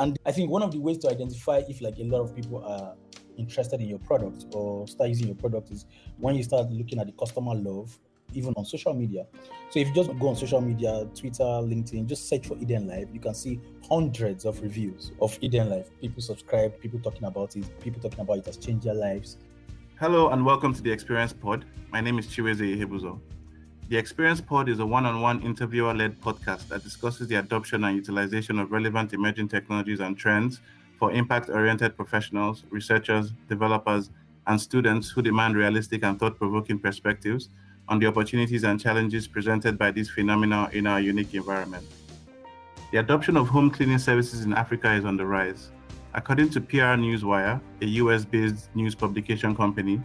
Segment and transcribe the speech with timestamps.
[0.00, 2.64] And I think one of the ways to identify if like a lot of people
[2.64, 2.94] are
[3.36, 5.84] interested in your product or start using your product is
[6.16, 7.98] when you start looking at the customer love,
[8.32, 9.26] even on social media.
[9.68, 13.08] So if you just go on social media, Twitter, LinkedIn, just search for Eden Life,
[13.12, 13.60] you can see
[13.90, 15.90] hundreds of reviews of Eden Life.
[16.00, 19.36] People subscribe, people talking about it, people talking about it has changed their lives.
[19.98, 21.66] Hello and welcome to the Experience Pod.
[21.92, 23.20] My name is Chiweze Ihebuzo.
[23.90, 27.82] The Experience Pod is a one on one interviewer led podcast that discusses the adoption
[27.82, 30.60] and utilization of relevant emerging technologies and trends
[30.96, 34.10] for impact oriented professionals, researchers, developers,
[34.46, 37.48] and students who demand realistic and thought provoking perspectives
[37.88, 41.84] on the opportunities and challenges presented by these phenomena in our unique environment.
[42.92, 45.72] The adoption of home cleaning services in Africa is on the rise.
[46.14, 50.00] According to PR Newswire, a US based news publication company,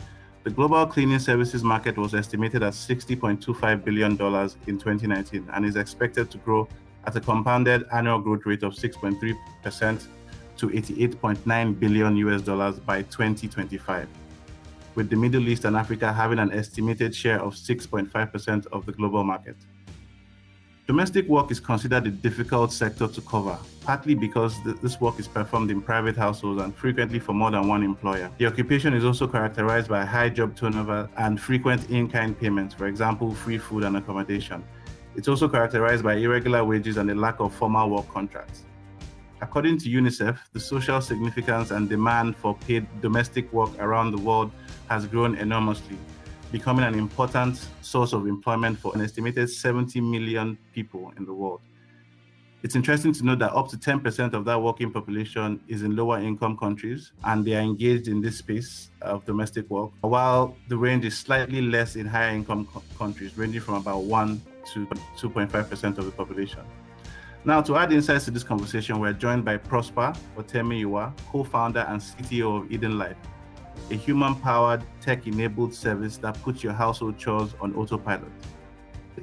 [0.45, 6.29] the global cleaning services market was estimated at $60.25 billion in 2019 and is expected
[6.29, 6.67] to grow
[7.05, 10.05] at a compounded annual growth rate of 6.3%
[10.57, 14.07] to 88.9 billion US dollars by 2025,
[14.93, 19.23] with the Middle East and Africa having an estimated share of 6.5% of the global
[19.23, 19.57] market.
[20.87, 25.27] Domestic work is considered a difficult sector to cover, partly because th- this work is
[25.27, 28.29] performed in private households and frequently for more than one employer.
[28.37, 32.85] The occupation is also characterized by high job turnover and frequent in kind payments, for
[32.85, 34.63] example, free food and accommodation.
[35.15, 38.61] It's also characterized by irregular wages and a lack of formal work contracts.
[39.41, 44.51] According to UNICEF, the social significance and demand for paid domestic work around the world
[44.87, 45.97] has grown enormously,
[46.55, 51.59] becoming an important source of employment for an estimated 70 million people in the world.
[52.63, 56.17] It's interesting to note that up to 10% of that working population is in lower
[56.17, 61.03] income countries and they are engaged in this space of domestic work, while the range
[61.03, 64.41] is slightly less in higher income co- countries, ranging from about 1
[64.73, 66.61] to 2.5% of the population.
[67.43, 72.63] Now, to add insights to this conversation, we're joined by Prosper Otemuyiwa, co-founder and CTO
[72.63, 73.17] of Eden Life,
[73.91, 78.31] a human-powered, tech-enabled service that puts your household chores on autopilot.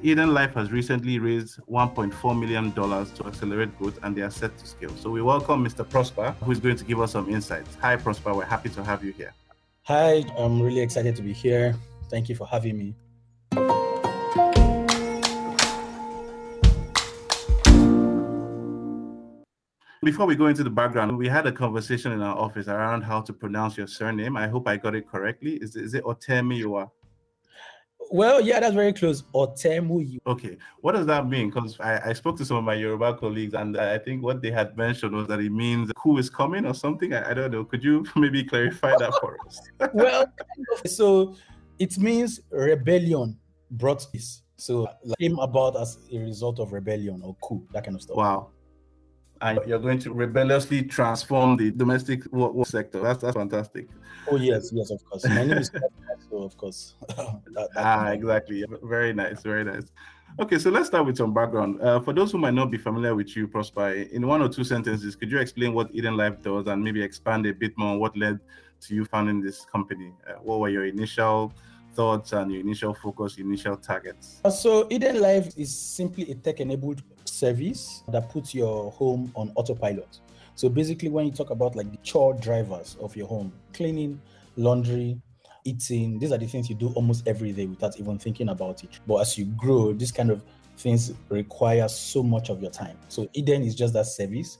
[0.03, 4.67] Eden Life has recently raised $1.4 million to accelerate growth and they are set to
[4.67, 4.95] scale.
[4.97, 5.89] So we welcome Mr.
[5.89, 7.77] Prosper, who is going to give us some insights.
[7.81, 8.33] Hi, Prosper.
[8.35, 9.35] We're happy to have you here.
[9.83, 11.75] Hi, I'm really excited to be here.
[12.09, 12.95] Thank you for having me.
[20.05, 23.21] Before we go into the background, we had a conversation in our office around how
[23.21, 24.37] to pronounce your surname.
[24.37, 25.55] I hope I got it correctly.
[25.63, 26.91] Is, is it Otemuyiwa?
[28.11, 29.23] Well, yeah, that's very close.
[29.33, 30.19] Otemu.
[30.27, 31.51] Okay, what does that mean?
[31.51, 34.51] Because I, I spoke to some of my Yoruba colleagues, and I think what they
[34.51, 37.15] had mentioned was that it means who is coming or something.
[37.15, 37.65] I, I don't know.
[37.65, 39.61] Could you maybe clarify that for us?
[39.95, 40.27] well,
[40.85, 41.37] so
[41.79, 43.39] it means rebellion
[43.71, 44.43] brought this.
[44.57, 48.17] So like, came about as a result of rebellion or coup, that kind of stuff.
[48.17, 48.51] Wow.
[49.43, 53.01] And you're going to rebelliously transform the domestic work, work sector.
[53.01, 53.89] That's that's fantastic.
[54.31, 55.25] Oh yes, yes, of course.
[55.27, 55.71] My name is
[56.31, 56.95] so of course.
[57.09, 58.65] that, ah, exactly.
[58.83, 59.91] Very nice, very nice.
[60.41, 61.81] Okay, so let's start with some background.
[61.83, 64.65] Uh, for those who might not be familiar with you, Prosper, in one or two
[64.65, 67.99] sentences, could you explain what Eden Life does and maybe expand a bit more on
[67.99, 68.41] what led
[68.83, 70.13] to you founding this company?
[70.27, 71.53] Uh, what were your initial
[71.95, 74.41] thoughts and your initial focus, initial targets?
[74.51, 77.03] So, Eden Life is simply a tech enabled
[77.43, 80.21] service that puts your home on autopilot.
[80.55, 84.21] So, basically, when you talk about like the chore drivers of your home, cleaning,
[84.57, 85.21] laundry,
[85.65, 88.91] eating, these are the things you do almost every day without even thinking about it.
[89.09, 90.45] But as you grow, this kind of
[90.77, 92.97] things require so much of your time.
[93.09, 94.59] So, Eden is just that service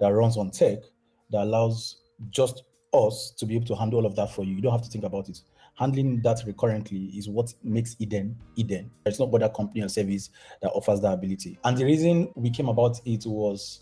[0.00, 0.78] that runs on tech
[1.30, 2.00] that allows
[2.30, 4.54] just us to be able to handle all of that for you.
[4.56, 5.40] You don't have to think about it
[5.74, 8.90] handling that recurrently is what makes Eden Eden.
[9.04, 10.30] There's no other company or service
[10.62, 11.58] that offers that ability.
[11.64, 13.80] And the reason we came about it was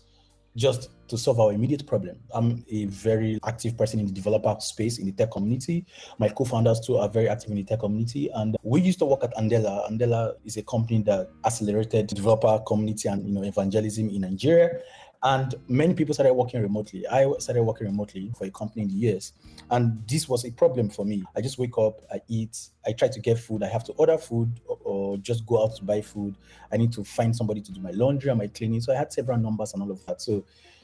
[0.55, 2.17] just to solve our immediate problem.
[2.33, 5.85] I'm a very active person in the developer space in the tech community.
[6.19, 9.23] My co-founders too are very active in the tech community, and we used to work
[9.23, 9.89] at Andela.
[9.89, 14.79] Andela is a company that accelerated developer community and you know evangelism in Nigeria.
[15.23, 17.07] And many people started working remotely.
[17.07, 19.31] I started working remotely for a company in the US.
[19.71, 21.23] And this was a problem for me.
[21.33, 23.63] I just wake up, I eat, I try to get food.
[23.63, 26.35] I have to order food or, or just go out to buy food.
[26.73, 28.81] I need to find somebody to do my laundry and my cleaning.
[28.81, 30.21] So I had several numbers and all of that.
[30.21, 30.37] So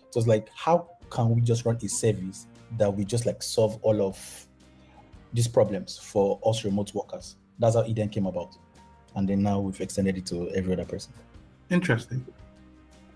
[0.08, 2.48] it was like, how can we just run a service
[2.78, 4.48] that we just like solve all of
[5.34, 7.36] these problems for us remote workers?
[7.60, 8.56] That's how Eden came about.
[9.16, 11.12] And then now we've extended it to every other person.
[11.70, 12.26] Interesting.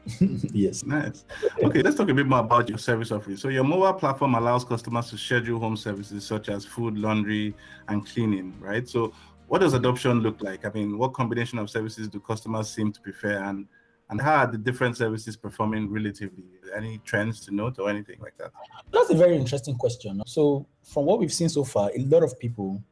[0.53, 0.83] yes.
[0.83, 1.25] Nice.
[1.63, 3.37] Okay, let's talk a bit more about your service offering.
[3.37, 7.53] So, your mobile platform allows customers to schedule home services such as food, laundry,
[7.87, 8.87] and cleaning, right?
[8.87, 9.13] So,
[9.47, 10.65] what does adoption look like?
[10.65, 13.67] I mean, what combination of services do customers seem to prefer, and
[14.09, 16.43] And how are the different services performing relatively?
[16.75, 18.51] Any trends to note or anything like that?
[18.91, 20.21] That's a very interesting question.
[20.25, 22.83] So, from what we've seen so far, a lot of people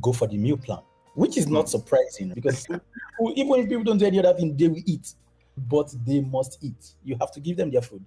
[0.00, 0.78] go for the meal plan,
[1.14, 1.68] which is not hmm.
[1.68, 2.66] surprising because
[3.36, 5.14] even if people don't do any other thing, they will eat,
[5.56, 6.94] but they must eat.
[7.04, 8.04] You have to give them their food.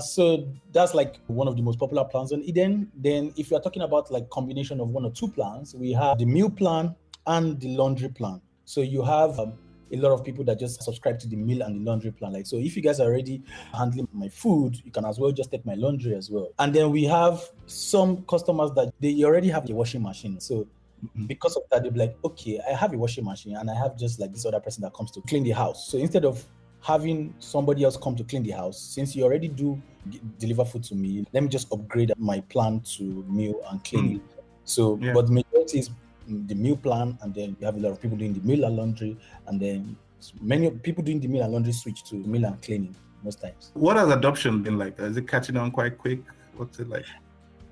[0.00, 2.90] So that's like one of the most popular plans on Eden.
[2.96, 6.18] Then, if you are talking about like combination of one or two plans, we have
[6.18, 6.94] the meal plan
[7.26, 8.40] and the laundry plan.
[8.64, 9.52] So you have um,
[9.92, 12.32] a lot of people that just subscribe to the meal and the laundry plan.
[12.32, 13.42] Like, so if you guys are already
[13.72, 16.48] handling my food, you can as well just take my laundry as well.
[16.58, 20.40] And then we have some customers that they already have a washing machine.
[20.40, 20.66] So
[21.04, 21.26] mm-hmm.
[21.26, 23.96] because of that, they'll be like, okay, I have a washing machine and I have
[23.96, 25.88] just like this other person that comes to clean the house.
[25.88, 26.44] So instead of
[26.84, 29.80] having somebody else come to clean the house, since you already do
[30.38, 34.20] deliver food to me, let me just upgrade my plan to meal and cleaning.
[34.20, 34.42] Mm.
[34.64, 35.12] So, yeah.
[35.14, 35.90] but the majority is
[36.28, 38.76] the meal plan, and then you have a lot of people doing the meal and
[38.76, 39.16] laundry,
[39.46, 39.96] and then
[40.40, 43.70] many people doing the meal and laundry switch to meal and cleaning most times.
[43.74, 44.98] What has adoption been like?
[44.98, 46.20] Is it catching on quite quick?
[46.56, 47.06] What's it like?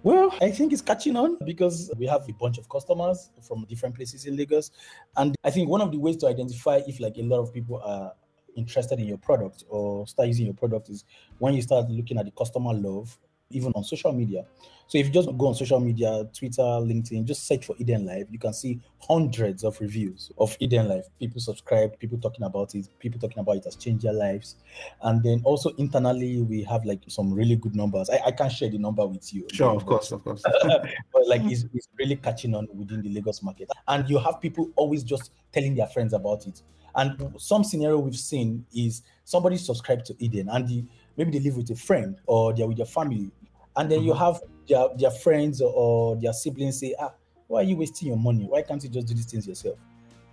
[0.03, 3.94] Well, I think it's catching on because we have a bunch of customers from different
[3.94, 4.73] places in Lagos.
[5.17, 7.81] And I think one of the ways to identify if like a lot of people
[7.85, 8.12] are
[8.56, 11.04] interested in your product or start using your product is
[11.38, 13.19] when you start looking at the customer love,
[13.52, 14.44] even on social media.
[14.93, 18.26] So if you just go on social media, Twitter, LinkedIn, just search for Eden Life,
[18.31, 21.06] you can see hundreds of reviews of Eden Life.
[21.19, 24.56] People subscribe, people talking about it, people talking about it has changed their lives.
[25.00, 28.10] And then also internally, we have like some really good numbers.
[28.10, 29.46] I, I can't share the number with you.
[29.50, 30.43] Sure, of course, of course.
[30.62, 33.70] but like it's, it's really catching on within the Lagos market.
[33.88, 36.60] And you have people always just telling their friends about it.
[36.94, 40.84] And some scenario we've seen is somebody subscribed to Eden and the,
[41.16, 43.31] maybe they live with a friend or they're with their family
[43.77, 44.09] and then mm-hmm.
[44.09, 47.13] you have their, their friends or their siblings say, ah,
[47.49, 48.45] why are you wasting your money?
[48.45, 49.79] Why can't you just do these things yourself?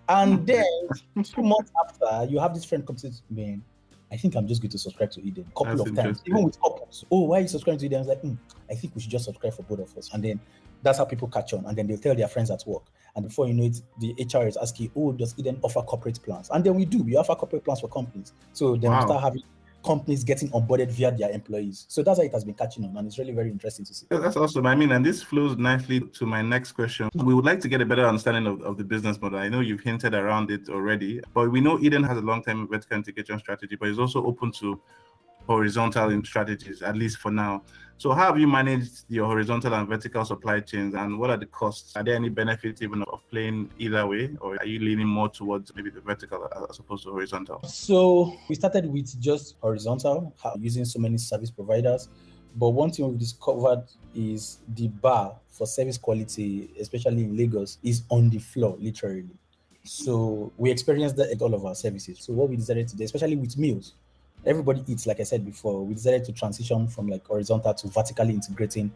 [0.07, 0.65] And then
[1.23, 3.59] two months after, you have this friend come to me,
[4.11, 6.43] I think I'm just going to subscribe to Eden a couple that's of times, even
[6.43, 7.05] with couples.
[7.11, 7.97] Oh, why are you subscribing to Eden?
[7.97, 8.37] I was like, mm,
[8.69, 10.09] I think we should just subscribe for both of us.
[10.13, 10.39] And then
[10.81, 11.65] that's how people catch on.
[11.65, 12.83] And then they'll tell their friends at work.
[13.15, 16.49] And before you know it, the HR is asking, oh, does Eden offer corporate plans?
[16.51, 17.03] And then we do.
[17.03, 18.33] We offer corporate plans for companies.
[18.53, 19.01] So then wow.
[19.01, 19.43] we start having
[19.83, 21.85] companies getting onboarded via their employees.
[21.87, 24.07] So that's how it has been catching on, and it's really very interesting to see.
[24.11, 24.65] Yeah, that's awesome.
[24.65, 27.09] I mean, and this flows nicely to my next question.
[27.15, 29.39] We would like to get a better understanding of, of the business model.
[29.39, 32.97] I know you've hinted around it already, but we know Eden has a long-term vertical
[32.97, 34.79] integration strategy, but it's also open to
[35.49, 37.63] horizontal in strategies, at least for now.
[37.97, 41.47] So how have you managed your horizontal and vertical supply chains and what are the
[41.47, 41.95] costs?
[41.95, 45.75] Are there any benefits even of playing either way or are you leaning more towards
[45.75, 47.61] maybe the vertical as opposed to horizontal?
[47.63, 52.09] So we started with just horizontal using so many service providers.
[52.55, 53.85] But one thing we've discovered
[54.15, 59.25] is the bar for service quality, especially in Lagos, is on the floor, literally.
[59.83, 62.19] So we experienced that at all of our services.
[62.21, 63.95] So what we decided to do, especially with meals,
[64.45, 68.33] everybody eats, like I said before, we decided to transition from like horizontal to vertically
[68.33, 68.91] integrating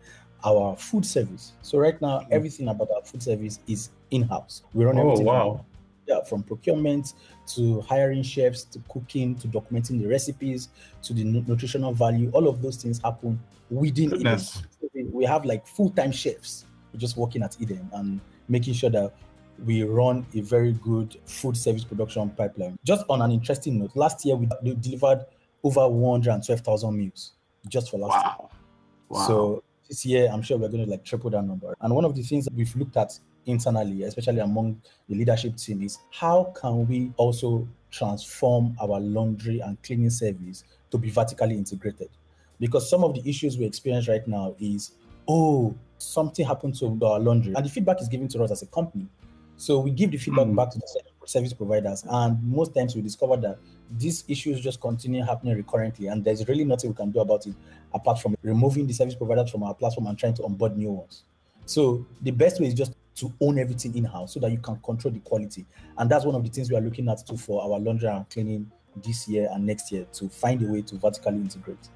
[0.46, 1.54] our food service.
[1.62, 2.34] So right now, mm-hmm.
[2.34, 4.64] everything about our food service is in-house.
[4.74, 5.26] We run oh, everything.
[5.26, 5.56] wow.
[5.56, 5.66] From,
[6.06, 7.14] yeah, from procurement
[7.56, 10.70] to hiring chefs to cooking to documenting the recipes
[11.04, 12.30] to the nutritional value.
[12.34, 14.62] All of those things happen within Goodness.
[14.84, 15.12] Eden.
[15.14, 16.66] We have like full-time chefs
[16.98, 18.20] just working at Eden and
[18.50, 19.14] making sure that
[19.66, 22.78] we run a very good food service production pipeline.
[22.84, 24.48] Just on an interesting note, last year we
[24.80, 25.26] delivered
[25.64, 27.34] over 112,000 meals
[27.68, 28.36] just for last wow.
[28.40, 28.50] year.
[29.10, 29.28] Wow.
[29.28, 31.76] So this year, I'm sure we're going to like triple that number.
[31.82, 35.82] And one of the things that we've looked at internally, especially among the leadership team,
[35.82, 42.10] is how can we also transform our laundry and cleaning service to be vertically integrated?
[42.60, 44.94] Because some of the issues we experience right now is,
[45.28, 47.54] oh, something happened to our laundry.
[47.54, 49.08] And the feedback is given to us as a company.
[49.58, 50.56] So we give the feedback mm.
[50.56, 53.58] back to the service providers, and most times we discover that
[53.98, 57.56] these issues just continue happening recurrently, and there's really nothing we can do about it
[57.94, 61.24] apart from removing the service providers from our platform and trying to onboard new ones.
[61.66, 64.78] So the best way is just to own everything in house so that you can
[64.78, 65.66] control the quality,
[65.98, 68.30] and that's one of the things we are looking at too for our laundry and
[68.30, 68.70] cleaning
[69.04, 71.90] this year and next year to find a way to vertically integrate.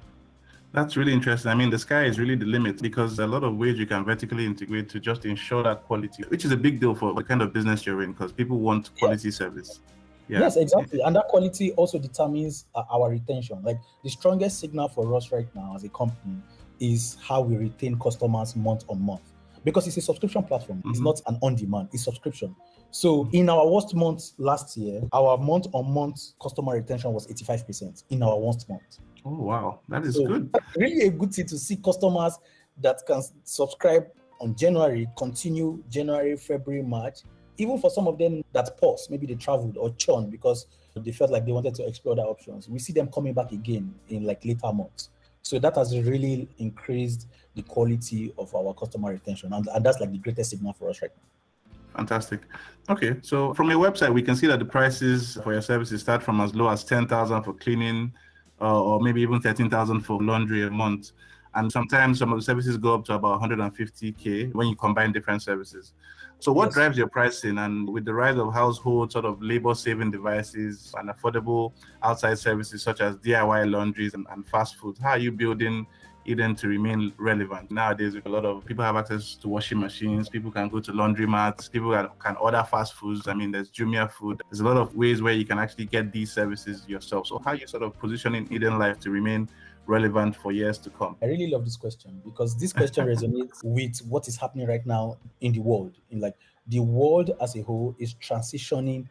[0.72, 1.50] That's really interesting.
[1.50, 4.04] I mean, the sky is really the limit because a lot of ways you can
[4.04, 7.40] vertically integrate to just ensure that quality, which is a big deal for the kind
[7.40, 9.80] of business you're in because people want quality service.
[10.28, 10.40] Yeah.
[10.40, 11.00] Yes, exactly.
[11.00, 13.62] And that quality also determines uh, our retention.
[13.62, 16.36] Like the strongest signal for us right now as a company
[16.80, 19.22] is how we retain customers month on month
[19.64, 20.78] because it's a subscription platform.
[20.78, 20.90] Mm-hmm.
[20.90, 22.54] It's not an on demand, it's subscription.
[22.90, 28.04] So in our worst month last year, our month on month customer retention was 85%
[28.10, 28.98] in our worst month.
[29.24, 30.54] Oh wow, that is so good.
[30.76, 32.38] Really a good thing to see customers
[32.80, 34.06] that can subscribe
[34.40, 37.20] on January, continue January, February, March,
[37.58, 41.30] even for some of them that pause, maybe they traveled or churned because they felt
[41.30, 42.68] like they wanted to explore other options.
[42.68, 45.10] We see them coming back again in like later months.
[45.42, 49.52] So that has really increased the quality of our customer retention.
[49.52, 51.96] And, and that's like the greatest signal for us right now.
[51.96, 52.42] Fantastic.
[52.88, 56.22] Okay, so from your website, we can see that the prices for your services start
[56.22, 58.12] from as low as 10,000 for cleaning
[58.60, 61.12] uh, or maybe even 13,000 for laundry a month.
[61.54, 65.42] And sometimes some of the services go up to about 150K when you combine different
[65.42, 65.92] services.
[66.40, 66.74] So, what yes.
[66.74, 67.58] drives your pricing?
[67.58, 71.72] And with the rise of household sort of labor saving devices and affordable
[72.02, 75.86] outside services such as DIY laundries and, and fast food, how are you building
[76.28, 77.70] Eden to remain relevant.
[77.70, 81.70] Nowadays, a lot of people have access to washing machines, people can go to laundromats,
[81.70, 83.26] people can order fast foods.
[83.26, 84.42] I mean, there's Jumia food.
[84.50, 87.26] There's a lot of ways where you can actually get these services yourself.
[87.28, 89.48] So, how are you sort of positioning Eden Life to remain
[89.86, 91.16] relevant for years to come?
[91.22, 95.16] I really love this question because this question resonates with what is happening right now
[95.40, 95.96] in the world.
[96.10, 96.34] In like
[96.66, 99.08] the world as a whole is transitioning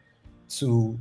[0.50, 0.98] to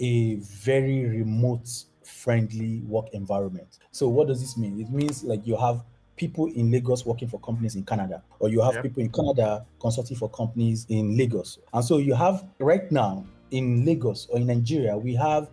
[0.00, 1.68] a very remote
[2.04, 3.78] friendly work environment.
[3.92, 4.80] So what does this mean?
[4.80, 5.84] It means like you have
[6.16, 10.16] people in Lagos working for companies in Canada, or you have people in Canada consulting
[10.16, 11.58] for companies in Lagos.
[11.72, 15.50] And so you have right now in Lagos or in Nigeria, we have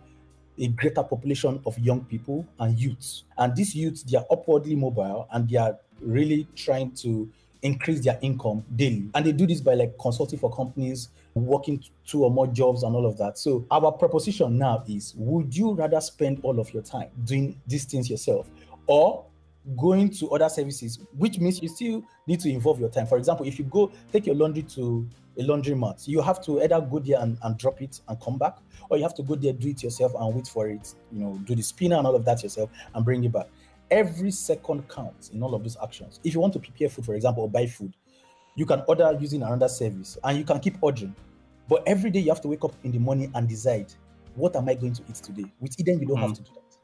[0.58, 3.24] a greater population of young people and youths.
[3.38, 7.30] And these youths, they are upwardly mobile and they are really trying to
[7.62, 9.08] increase their income daily.
[9.14, 11.08] And they do this by like consulting for companies,
[11.46, 13.38] working two or more jobs and all of that.
[13.38, 17.84] So our proposition now is would you rather spend all of your time doing these
[17.84, 18.48] things yourself
[18.86, 19.24] or
[19.76, 23.06] going to other services, which means you still need to involve your time.
[23.06, 25.06] For example, if you go take your laundry to
[25.38, 28.56] a laundromat, you have to either go there and, and drop it and come back,
[28.88, 31.38] or you have to go there, do it yourself and wait for it, you know,
[31.44, 33.46] do the spinner and all of that yourself and bring it back.
[33.90, 36.20] Every second counts in all of these actions.
[36.24, 37.94] If you want to prepare food, for example, or buy food,
[38.54, 41.14] you can order using another service and you can keep ordering.
[41.68, 43.92] But every day you have to wake up in the morning and decide,
[44.34, 45.52] what am I going to eat today?
[45.60, 46.22] With Eden, you don't mm.
[46.22, 46.76] have to do that.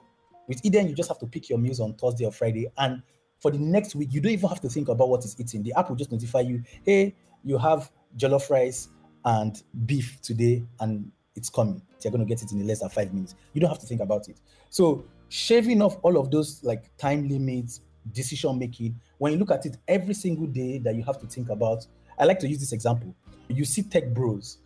[0.46, 2.70] With Eden, you just have to pick your meals on Thursday or Friday.
[2.76, 3.02] And
[3.40, 5.62] for the next week, you don't even have to think about what is eating.
[5.62, 7.14] The app will just notify you, hey,
[7.44, 8.88] you have jollof rice
[9.24, 11.80] and beef today, and it's coming.
[12.02, 13.34] You're going to get it in less than five minutes.
[13.54, 14.38] You don't have to think about it.
[14.68, 17.80] So shaving off all of those like time limits,
[18.12, 21.48] decision making, when you look at it every single day that you have to think
[21.48, 21.86] about,
[22.18, 23.14] I like to use this example.
[23.48, 24.58] You see tech bros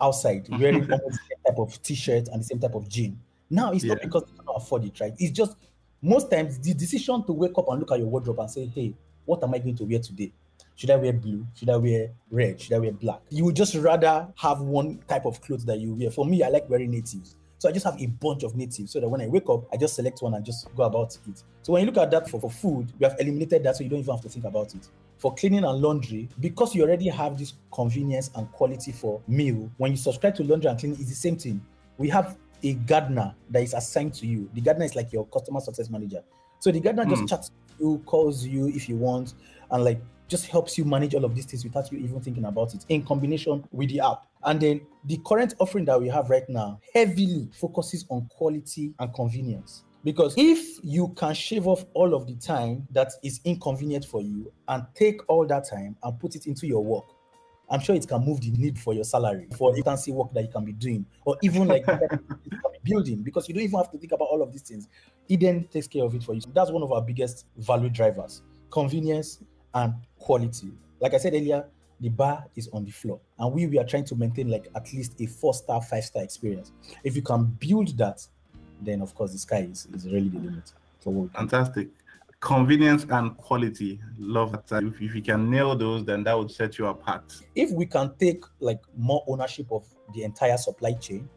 [0.00, 3.18] outside wearing almost the same type of t-shirt and the same type of jean.
[3.50, 3.94] Now it's yeah.
[3.94, 5.14] not because they cannot afford it, right?
[5.18, 5.56] It's just
[6.02, 8.94] most times the decision to wake up and look at your wardrobe and say, hey,
[9.24, 10.32] what am I going to wear today?
[10.76, 11.46] Should I wear blue?
[11.54, 12.60] Should I wear red?
[12.60, 13.20] Should I wear black?
[13.30, 16.10] You would just rather have one type of clothes that you wear.
[16.10, 17.36] For me, I like wearing natives.
[17.58, 19.76] So I just have a bunch of natives so that when I wake up, I
[19.76, 21.42] just select one and just go about it.
[21.62, 23.90] So when you look at that for, for food, we have eliminated that so you
[23.90, 24.88] don't even have to think about it
[25.24, 29.92] for cleaning and laundry, because you already have this convenience and quality for meal, when
[29.92, 31.64] you subscribe to laundry and cleaning, it's the same thing.
[31.96, 34.50] We have a gardener that is assigned to you.
[34.52, 36.22] The gardener is like your customer success manager.
[36.58, 37.08] So the gardener mm.
[37.08, 37.26] just hmm.
[37.26, 37.50] chats
[37.80, 39.32] you, calls you if you want,
[39.70, 42.74] and like just helps you manage all of these things without you even thinking about
[42.74, 44.26] it in combination with the app.
[44.44, 49.14] And then the current offering that we have right now heavily focuses on quality and
[49.14, 49.84] convenience.
[50.04, 54.52] Because if you can shave off all of the time that is inconvenient for you
[54.68, 57.04] and take all that time and put it into your work,
[57.70, 60.32] I'm sure it can move the need for your salary for you can see work
[60.34, 61.86] that you can be doing, or even like
[62.84, 64.88] building, because you don't even have to think about all of these things.
[65.28, 66.42] Eden takes care of it for you.
[66.52, 69.38] That's one of our biggest value drivers convenience
[69.72, 70.72] and quality.
[71.00, 71.64] Like I said earlier,
[72.00, 74.92] the bar is on the floor, and we, we are trying to maintain like at
[74.92, 76.72] least a four star, five star experience.
[77.02, 78.26] If you can build that,
[78.84, 80.72] then of course the sky is, is really the limit.
[81.00, 81.88] So fantastic.
[82.40, 84.00] Convenience and quality.
[84.18, 84.82] Love that.
[84.82, 87.24] If, if you can nail those, then that would set you apart.
[87.54, 91.28] If we can take like more ownership of the entire supply chain,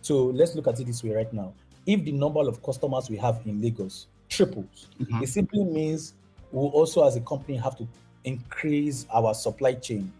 [0.00, 1.52] so let's look at it this way right now.
[1.86, 5.22] If the number of customers we have in Lagos triples, mm-hmm.
[5.22, 6.14] it simply means
[6.50, 7.86] we we'll also as a company have to
[8.24, 10.10] increase our supply chain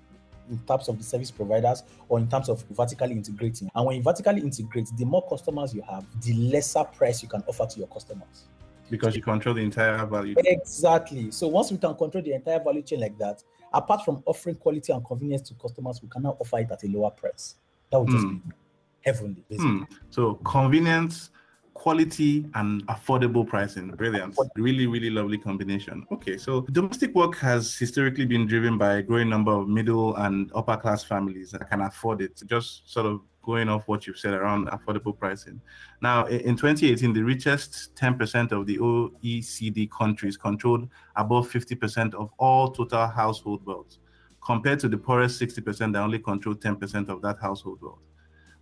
[0.50, 3.70] in terms of the service providers or in terms of vertically integrating.
[3.74, 7.42] And when you vertically integrate, the more customers you have, the lesser price you can
[7.46, 8.44] offer to your customers.
[8.90, 10.34] Because you control the entire value.
[10.38, 11.30] Exactly.
[11.30, 14.92] So once we can control the entire value chain like that, apart from offering quality
[14.92, 17.56] and convenience to customers, we can now offer it at a lower price.
[17.90, 18.42] That would just mm.
[18.44, 18.54] be
[19.00, 19.70] heavenly, basically.
[19.70, 19.86] Mm.
[20.10, 21.30] So convenience,
[21.74, 23.90] quality and affordable pricing.
[23.90, 24.36] Brilliant.
[24.56, 26.06] Really, really lovely combination.
[26.12, 30.50] Okay, so domestic work has historically been driven by a growing number of middle and
[30.54, 32.40] upper class families that can afford it.
[32.46, 35.60] Just sort of going off what you've said around affordable pricing.
[36.00, 42.70] Now, in 2018, the richest 10% of the OECD countries controlled above 50% of all
[42.70, 43.98] total household wealth
[44.42, 47.98] compared to the poorest 60% that only control 10% of that household wealth.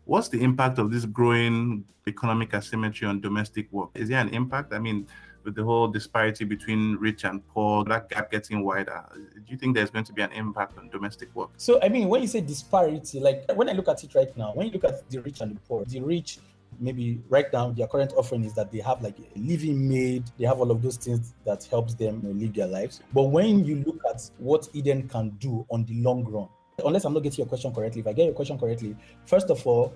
[0.04, 3.90] What's the impact of this growing economic asymmetry on domestic work?
[3.94, 4.73] Is there an impact?
[4.73, 5.06] I mean,
[5.44, 9.76] with the whole disparity between rich and poor, that gap getting wider, do you think
[9.76, 11.50] there's going to be an impact on domestic work?
[11.56, 14.52] So, I mean, when you say disparity, like when I look at it right now,
[14.54, 16.38] when you look at the rich and the poor, the rich
[16.80, 20.47] maybe right now their current offering is that they have like a living maid they
[20.47, 24.00] have all of those things that helps them live their lives but when you look
[24.09, 26.49] at what eden can do on the long run
[26.84, 29.66] unless i'm not getting your question correctly if i get your question correctly first of
[29.66, 29.94] all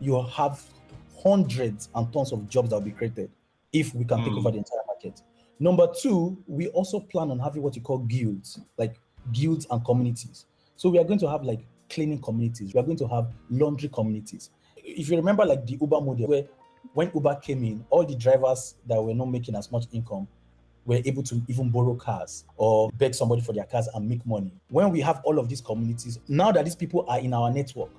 [0.00, 0.62] you have
[1.22, 3.30] hundreds and tons of jobs that will be created
[3.72, 4.24] if we can mm.
[4.24, 5.22] take over the entire market.
[5.58, 8.96] Number two we also plan on having what you call guilds like
[9.32, 10.46] guilds and communities.
[10.76, 12.72] So we are going to have like cleaning communities.
[12.74, 14.50] We are going to have laundry communities.
[14.76, 16.44] If you remember like the Uber model where
[16.94, 20.28] when Uber came in, all the drivers that were not making as much income
[20.88, 24.50] were able to even borrow cars or beg somebody for their cars and make money.
[24.70, 27.90] When we have all of these communities, now that these people are in our network,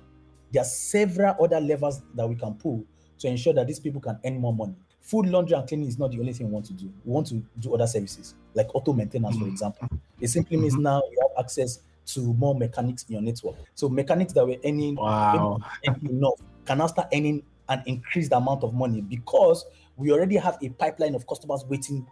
[0.50, 2.84] there are several other levers that we can pull
[3.20, 4.74] to ensure that these people can earn more money.
[5.02, 6.92] Food, laundry, and cleaning is not the only thing we want to do.
[7.04, 9.44] We want to do other services like auto maintenance, mm-hmm.
[9.44, 9.88] for example.
[10.20, 10.82] It simply means mm-hmm.
[10.82, 13.54] now you have access to more mechanics in your network.
[13.76, 15.60] So mechanics that were earning wow.
[16.02, 19.64] enough can now start earning an increased amount of money because
[19.96, 22.04] we already have a pipeline of customers waiting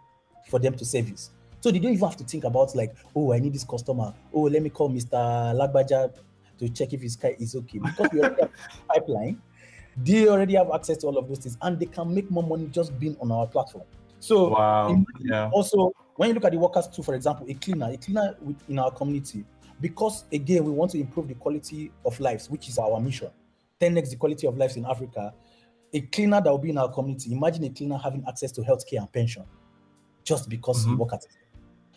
[0.49, 1.31] for them to service.
[1.61, 4.13] So they don't even have to think about like, oh, I need this customer.
[4.33, 5.11] Oh, let me call Mr.
[5.55, 6.13] Lagbaja
[6.57, 7.79] to check if his car is okay.
[7.79, 9.41] Because we already have a pipeline,
[9.97, 12.67] they already have access to all of those things and they can make more money
[12.67, 13.83] just being on our platform.
[14.19, 15.03] So wow.
[15.19, 15.49] yeah.
[15.53, 18.35] also when you look at the workers too, for example, a cleaner, a cleaner
[18.67, 19.45] in our community,
[19.81, 23.29] because again, we want to improve the quality of lives, which is our mission.
[23.81, 25.33] 10x the quality of lives in Africa,
[25.93, 28.99] a cleaner that will be in our community, imagine a cleaner having access to healthcare
[28.99, 29.43] and pension
[30.29, 30.91] just because mm-hmm.
[30.91, 31.31] he works at it.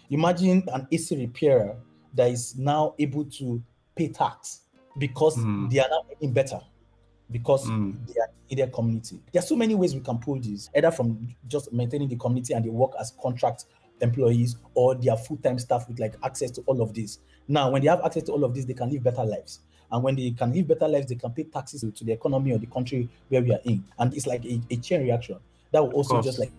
[0.08, 1.76] Imagine an AC repairer
[2.14, 3.62] that is now able to
[3.94, 4.62] pay tax
[4.96, 5.70] because mm.
[5.70, 6.58] they are now getting better
[7.30, 7.94] because mm.
[8.06, 9.20] they are in their community.
[9.32, 12.54] There are so many ways we can pull this, either from just maintaining the community
[12.54, 13.66] and they work as contract
[14.00, 17.18] employees or their full-time staff with like access to all of this.
[17.48, 19.60] Now, when they have access to all of this, they can live better lives.
[19.90, 22.58] And when they can live better lives, they can pay taxes to the economy or
[22.58, 23.84] the country where we are in.
[23.98, 25.36] And it's like a, a chain reaction
[25.70, 26.50] that will also just like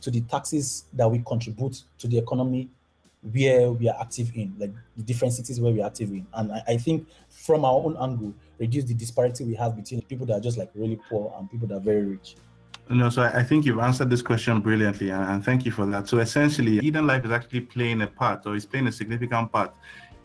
[0.00, 2.68] to the taxes that we contribute to the economy
[3.22, 6.26] where we are active in, like the different cities where we are active in.
[6.34, 10.24] And I, I, think from our own angle, reduce the disparity we have between people
[10.26, 12.36] that are just like really poor and people that are very rich.
[12.88, 16.08] No, so I think you've answered this question brilliantly, and thank you for that.
[16.08, 19.72] So essentially, Eden Life is actually playing a part, or is playing a significant part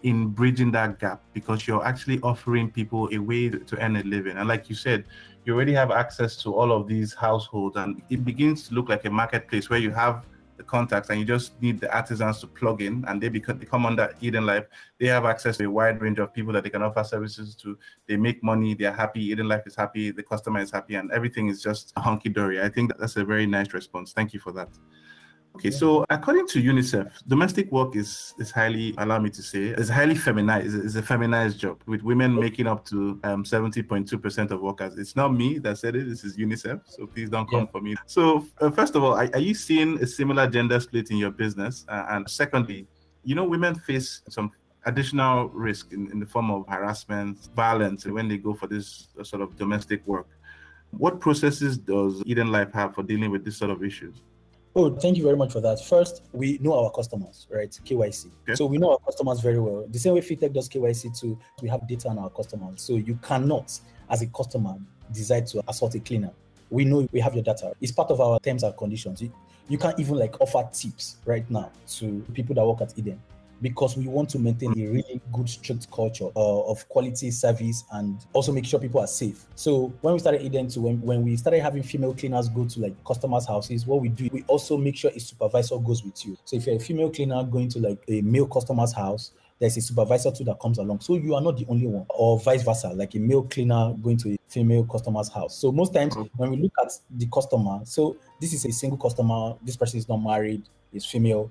[0.01, 4.37] in bridging that gap because you're actually offering people a way to earn a living.
[4.37, 5.05] And like you said,
[5.45, 9.05] you already have access to all of these households, and it begins to look like
[9.05, 10.25] a marketplace where you have
[10.57, 13.65] the contacts and you just need the artisans to plug in and they become, they
[13.65, 14.65] come under Eden Life.
[14.99, 17.77] They have access to a wide range of people that they can offer services to.
[18.07, 21.49] They make money, they're happy, Eden Life is happy, the customer is happy, and everything
[21.49, 22.61] is just hunky dory.
[22.61, 24.13] I think that's a very nice response.
[24.13, 24.69] Thank you for that.
[25.55, 29.87] Okay, so according to UNICEF, domestic work is is highly, allow me to say, is
[29.87, 30.75] highly feminized.
[30.75, 34.97] It's a feminized job with women making up to um, 70.2% of workers.
[34.97, 36.09] It's not me that said it.
[36.09, 36.81] This is UNICEF.
[36.87, 37.71] So please don't come yeah.
[37.71, 37.95] for me.
[38.05, 41.31] So uh, first of all, are, are, you seeing a similar gender split in your
[41.31, 41.85] business?
[41.87, 42.85] Uh, and secondly,
[43.23, 44.51] you know, women face some
[44.85, 49.23] additional risk in, in the form of harassment, violence when they go for this uh,
[49.23, 50.27] sort of domestic work.
[50.91, 54.21] What processes does Eden Life have for dealing with this sort of issues?
[54.77, 55.83] Oh, thank you very much for that.
[55.85, 57.69] First, we know our customers, right?
[57.69, 58.29] KYC.
[58.43, 58.55] Okay.
[58.55, 59.85] So we know our customers very well.
[59.89, 62.81] The same way fintech does KYC too, we have data on our customers.
[62.81, 64.75] So you cannot, as a customer,
[65.13, 66.31] decide to assault a cleaner.
[66.69, 67.71] We know we have your data.
[67.79, 69.21] It's part of our terms and conditions.
[69.21, 69.31] You,
[69.69, 73.21] you can't even like offer tips right now to people that work at Eden
[73.61, 78.25] because we want to maintain a really good, strict culture uh, of quality service and
[78.33, 79.45] also make sure people are safe.
[79.55, 82.79] So when we started Eden to when, when we started having female cleaners go to
[82.79, 86.37] like customers' houses, what we do, we also make sure a supervisor goes with you.
[86.45, 89.81] So if you're a female cleaner going to like a male customer's house, there's a
[89.81, 90.99] supervisor too that comes along.
[90.99, 94.17] So you are not the only one, or vice versa, like a male cleaner going
[94.17, 95.57] to a female customer's house.
[95.57, 99.55] So most times when we look at the customer, so this is a single customer,
[99.63, 101.49] this person is not married, is female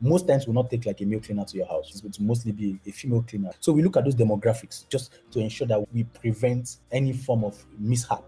[0.00, 1.94] most times will not take like a male cleaner to your house.
[1.94, 3.50] It will mostly be a female cleaner.
[3.60, 7.64] So we look at those demographics just to ensure that we prevent any form of
[7.78, 8.22] mishap.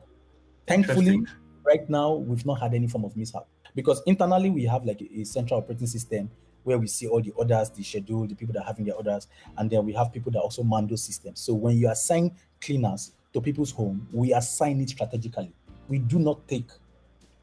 [0.66, 1.24] Thankfully,
[1.64, 5.20] right now we've not had any form of mishap because internally we have like a,
[5.20, 6.30] a central operating system
[6.64, 9.28] where we see all the orders, the schedule, the people that are having their orders,
[9.56, 11.40] and then we have people that also man those systems.
[11.40, 15.52] So when you assign cleaners to people's home, we assign it strategically.
[15.88, 16.68] We do not take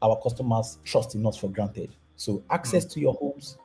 [0.02, 1.90] our customers' trust in us for granted.
[2.16, 2.92] So access mm.
[2.92, 3.58] to your homes,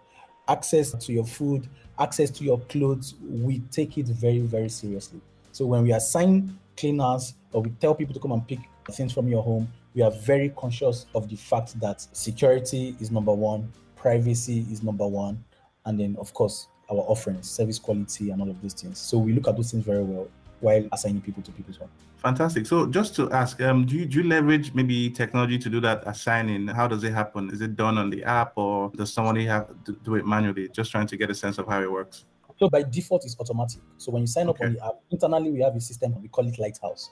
[0.47, 1.67] access to your food,
[1.99, 5.21] access to your clothes, we take it very, very seriously.
[5.51, 8.59] So when we assign cleaners or we tell people to come and pick
[8.91, 13.33] things from your home, we are very conscious of the fact that security is number
[13.33, 15.43] one, privacy is number one,
[15.85, 18.97] and then of course our offerings, service quality, and all of those things.
[18.99, 20.27] So we look at those things very well
[20.61, 21.89] while assigning people to people's home.
[22.17, 22.67] Fantastic.
[22.67, 26.03] So just to ask, um, do you do you leverage maybe technology to do that
[26.05, 26.67] assigning?
[26.67, 27.49] How does it happen?
[27.49, 30.69] Is it done on the app or does somebody have to do it manually?
[30.69, 32.25] Just trying to get a sense of how it works.
[32.59, 33.81] So by default, it's automatic.
[33.97, 36.47] So when you sign up on the app, internally we have a system we call
[36.47, 37.09] it Lighthouse.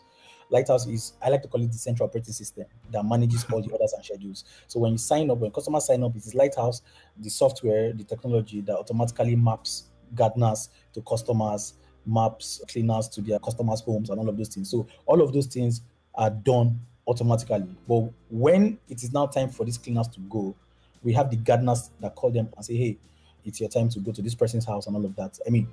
[0.52, 3.72] Lighthouse is I like to call it the central operating system that manages all the
[3.72, 4.46] orders and schedules.
[4.68, 6.84] So when you sign up, when customers sign up, it is Lighthouse,
[7.18, 11.74] the software, the technology that automatically maps gardeners to customers,
[12.06, 14.70] maps cleaners to their customers' homes, and all of those things.
[14.70, 15.82] So all of those things
[16.16, 17.68] are done automatically.
[17.88, 20.56] But when it is now time for these cleaners to go,
[21.04, 22.98] we have the gardeners that call them and say, "Hey,
[23.46, 25.40] it's your time to go to this person's house," and all of that.
[25.46, 25.68] I mean,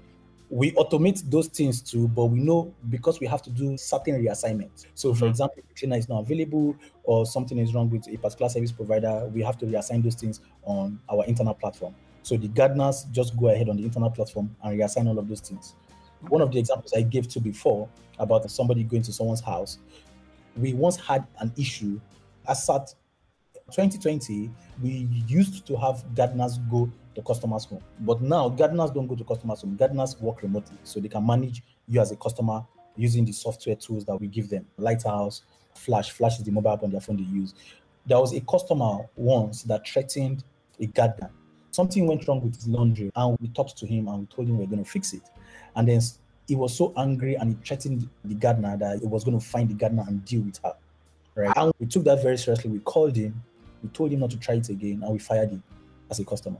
[0.48, 4.86] we automate those things too, but we know because we have to do certain reassignments.
[4.94, 5.30] So, for mm-hmm.
[5.30, 8.70] example, if the cleaner is not available or something is wrong with a particular service
[8.70, 11.94] provider, we have to reassign those things on our internal platform.
[12.22, 15.40] So the gardeners just go ahead on the internal platform and reassign all of those
[15.40, 15.74] things.
[16.28, 19.78] One of the examples I gave to before about somebody going to someone's house,
[20.56, 22.00] we once had an issue.
[22.48, 22.94] As at
[23.72, 24.50] 2020,
[24.82, 27.82] we used to have gardeners go the customer's home.
[28.00, 29.76] But now gardeners don't go to customers' home.
[29.76, 34.04] Gardeners work remotely, so they can manage you as a customer using the software tools
[34.04, 34.66] that we give them.
[34.76, 35.42] Lighthouse,
[35.74, 36.10] Flash.
[36.12, 37.54] Flash is the mobile app on their phone they use.
[38.06, 40.44] There was a customer once that threatened
[40.78, 41.30] a gardener.
[41.70, 44.58] Something went wrong with his laundry, and we talked to him and we told him
[44.58, 45.22] we are going to fix it.
[45.76, 46.00] And then
[46.48, 49.68] he was so angry and he threatened the gardener that he was going to find
[49.68, 50.74] the gardener and deal with her.
[51.34, 51.52] Right.
[51.56, 52.70] And we took that very seriously.
[52.70, 53.42] We called him,
[53.82, 55.62] we told him not to try it again, and we fired him
[56.10, 56.58] as a customer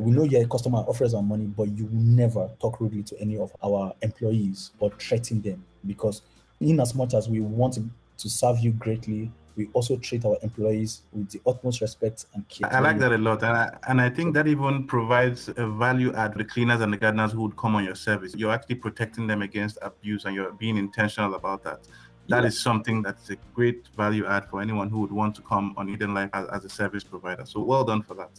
[0.00, 3.18] we know you're a customer offers our money, but you will never talk rudely to
[3.20, 6.22] any of our employees or threaten them because,
[6.60, 7.74] in as much as we want
[8.18, 12.72] to serve you greatly, we also treat our employees with the utmost respect and care.
[12.72, 13.42] I like that a lot.
[13.42, 16.92] And I, and I think that even provides a value add to the cleaners and
[16.92, 18.34] the gardeners who would come on your service.
[18.36, 21.88] You're actually protecting them against abuse and you're being intentional about that.
[22.28, 22.48] That yeah.
[22.48, 25.88] is something that's a great value add for anyone who would want to come on
[25.88, 27.46] Eden Life as, as a service provider.
[27.46, 28.30] So well done for that.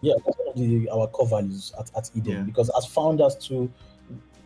[0.00, 2.32] Yeah, that's one of the, our core values at, at Eden.
[2.32, 2.42] Yeah.
[2.42, 3.72] Because as founders, too,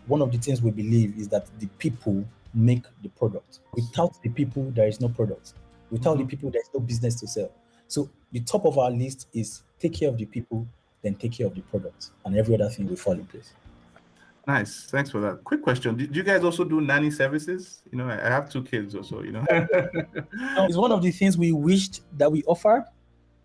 [0.06, 2.24] one of the things we believe is that the people
[2.54, 3.60] make the product.
[3.74, 5.54] Without the people, there is no product.
[5.90, 6.22] Without mm-hmm.
[6.22, 7.50] the people, there's no business to sell.
[7.88, 10.66] So the top of our list is take care of the people,
[11.02, 13.52] then take care of the product, and every other thing will fall in place.
[14.46, 14.86] Nice.
[14.90, 15.42] Thanks for that.
[15.42, 15.96] Quick question.
[15.96, 17.82] Do you guys also do nanny services?
[17.90, 19.44] You know, I have two kids also, you know.
[19.50, 22.84] it's one of the things we wished that we offered,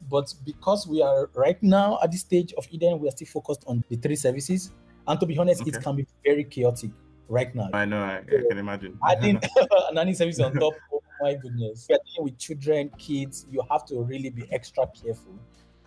[0.09, 3.63] but because we are right now at this stage of Eden, we are still focused
[3.65, 4.71] on the three services.
[5.07, 5.71] And to be honest, okay.
[5.71, 6.91] it can be very chaotic
[7.27, 7.69] right now.
[7.73, 8.99] I know, I, I can imagine.
[9.09, 9.39] Adding
[9.89, 10.73] a nanny service on top,
[11.21, 11.87] my goodness.
[11.89, 15.33] You're dealing with children, kids, you have to really be extra careful.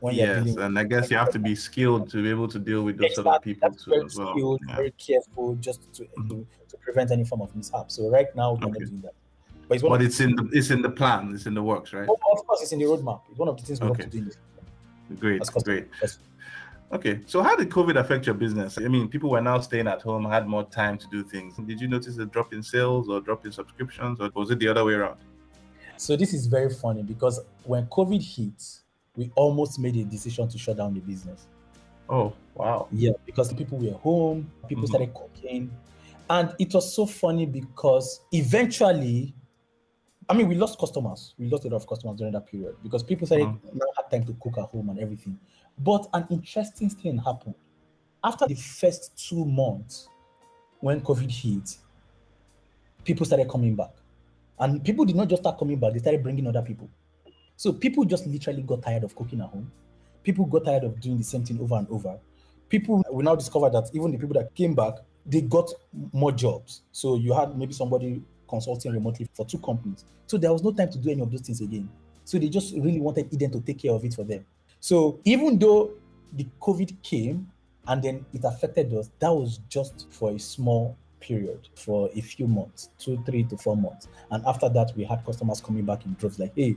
[0.00, 2.82] When yes, and I guess you have to be skilled to be able to deal
[2.82, 3.30] with those exactly.
[3.30, 4.34] other people That's too very as well.
[4.34, 4.76] Skilled, yeah.
[4.76, 6.28] Very careful, just to, mm-hmm.
[6.28, 7.90] to, to prevent any form of mishap.
[7.90, 8.78] So right now, we're okay.
[8.78, 9.14] not doing that.
[9.66, 11.32] But, it's, but it's in the it's in the plan.
[11.34, 12.06] It's in the works, right?
[12.06, 13.22] Oh, of course, it's in the roadmap.
[13.30, 14.02] It's one of the things we okay.
[14.02, 14.30] want to do.
[15.20, 15.86] Great, great.
[16.94, 18.78] Okay, so how did COVID affect your business?
[18.78, 21.56] I mean, people were now staying at home, had more time to do things.
[21.56, 24.68] Did you notice a drop in sales or drop in subscriptions, or was it the
[24.68, 25.18] other way around?
[25.96, 28.62] So this is very funny because when COVID hit,
[29.16, 31.48] we almost made a decision to shut down the business.
[32.08, 32.86] Oh, wow.
[32.92, 34.94] Yeah, because people were home, people mm-hmm.
[34.94, 35.72] started cooking,
[36.30, 39.34] and it was so funny because eventually,
[40.28, 41.34] I mean, we lost customers.
[41.38, 43.70] We lost a lot of customers during that period because people started uh-huh.
[43.72, 45.40] now had time to cook at home and everything.
[45.78, 47.54] But an interesting thing happened.
[48.22, 50.08] After the first two months,
[50.80, 51.76] when COVID hit,
[53.04, 53.90] people started coming back.
[54.58, 56.88] And people did not just start coming back, they started bringing other people.
[57.56, 59.70] So people just literally got tired of cooking at home.
[60.22, 62.18] People got tired of doing the same thing over and over.
[62.68, 64.94] People will now discover that even the people that came back
[65.26, 65.70] they got
[66.12, 66.82] more jobs.
[66.92, 70.04] So you had maybe somebody consulting remotely for two companies.
[70.26, 71.88] So there was no time to do any of those things again.
[72.24, 74.44] So they just really wanted Eden to take care of it for them.
[74.84, 75.92] So even though
[76.34, 77.50] the COVID came
[77.86, 82.46] and then it affected us, that was just for a small period, for a few
[82.46, 84.08] months, two, three to four months.
[84.30, 86.76] And after that, we had customers coming back in droves like, hey,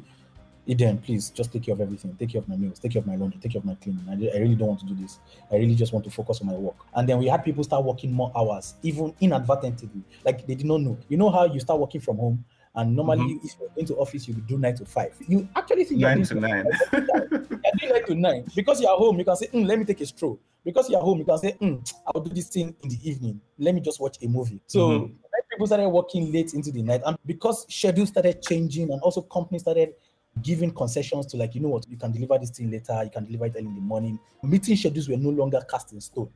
[0.67, 2.15] Eden, please just take care of everything.
[2.17, 4.05] Take care of my meals, take care of my laundry, take care of my cleaning.
[4.07, 5.19] I, I really don't want to do this.
[5.51, 6.77] I really just want to focus on my work.
[6.95, 9.89] And then we had people start working more hours, even inadvertently.
[10.23, 10.97] Like they did not know.
[11.09, 12.45] You know how you start working from home
[12.77, 13.45] And normally, mm-hmm.
[13.45, 15.15] if you're going to office, you do nine to five.
[15.27, 16.65] You actually think nine to nine.
[16.93, 19.17] you're doing nine to nine because you're home.
[19.17, 21.57] You can say, mm, "Let me take a stroll." Because you're home, you can say,
[21.59, 23.41] mm, "I'll do this thing in the evening.
[23.57, 25.13] Let me just watch a movie." So mm-hmm.
[25.49, 29.63] people started working late into the night, and because schedules started changing, and also companies
[29.63, 29.95] started
[30.43, 33.25] giving concessions to like, you know what, you can deliver this thing later, you can
[33.25, 34.19] deliver it early in the morning.
[34.43, 36.29] Meeting schedules were no longer cast in stone.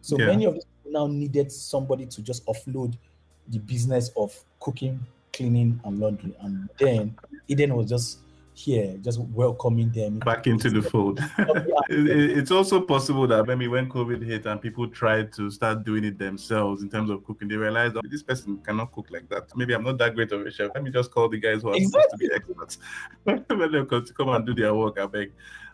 [0.00, 0.26] So yeah.
[0.26, 2.96] many of these people now needed somebody to just offload
[3.48, 5.04] the business of cooking,
[5.36, 6.34] cleaning, and laundry.
[6.40, 7.16] And then
[7.48, 8.20] Eden was just
[8.54, 11.20] here, just welcoming them back into the fold.
[11.90, 16.18] it's also possible that maybe when COVID hit and people tried to start doing it
[16.18, 19.54] themselves in terms of cooking, they realized that this person cannot cook like that.
[19.54, 20.70] Maybe I'm not that great of a chef.
[20.74, 22.78] Let me just call the guys who are supposed to be experts.
[23.26, 24.98] Let them come to come and do their work.
[24.98, 25.32] I beg.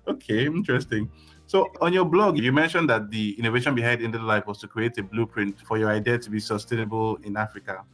[0.09, 1.09] Okay, interesting.
[1.47, 4.99] So on your blog, you mentioned that the innovation behind Eden Life was to create
[4.99, 7.85] a blueprint for your idea to be sustainable in Africa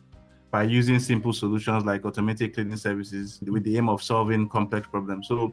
[0.51, 5.29] by using simple solutions like automated cleaning services with the aim of solving complex problems.
[5.29, 5.53] So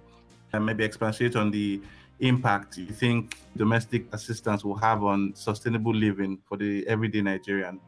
[0.53, 1.81] uh, maybe expatiate on the
[2.21, 7.79] impact you think domestic assistance will have on sustainable living for the everyday Nigerian.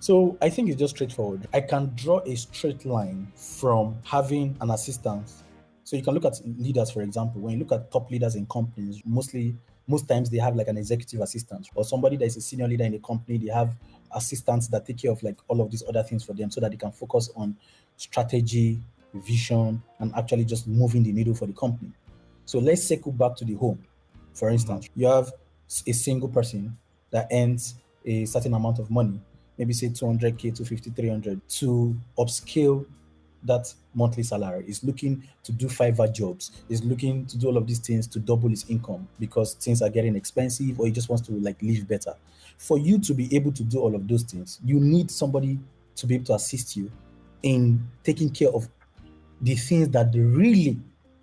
[0.00, 1.48] So I think it's just straightforward.
[1.52, 5.42] I can draw a straight line from having an assistance
[5.88, 7.40] so you can look at leaders, for example.
[7.40, 9.56] When you look at top leaders in companies, mostly
[9.88, 12.84] most times they have like an executive assistant or somebody that is a senior leader
[12.84, 13.38] in the company.
[13.38, 13.74] They have
[14.14, 16.70] assistants that take care of like all of these other things for them so that
[16.70, 17.56] they can focus on
[17.96, 18.78] strategy,
[19.14, 21.90] vision, and actually just moving the needle for the company.
[22.44, 23.82] So let's circle back to the home.
[24.34, 25.00] For instance, mm-hmm.
[25.00, 25.32] you have
[25.86, 26.76] a single person
[27.10, 29.20] that earns a certain amount of money,
[29.56, 32.86] maybe say 200k to 50, 300 to upscale
[33.44, 37.66] that monthly salary, is looking to do Fiverr jobs, is looking to do all of
[37.66, 41.26] these things to double his income because things are getting expensive or he just wants
[41.26, 42.14] to like live better.
[42.58, 45.58] For you to be able to do all of those things, you need somebody
[45.96, 46.90] to be able to assist you
[47.42, 48.68] in taking care of
[49.40, 50.78] the things that really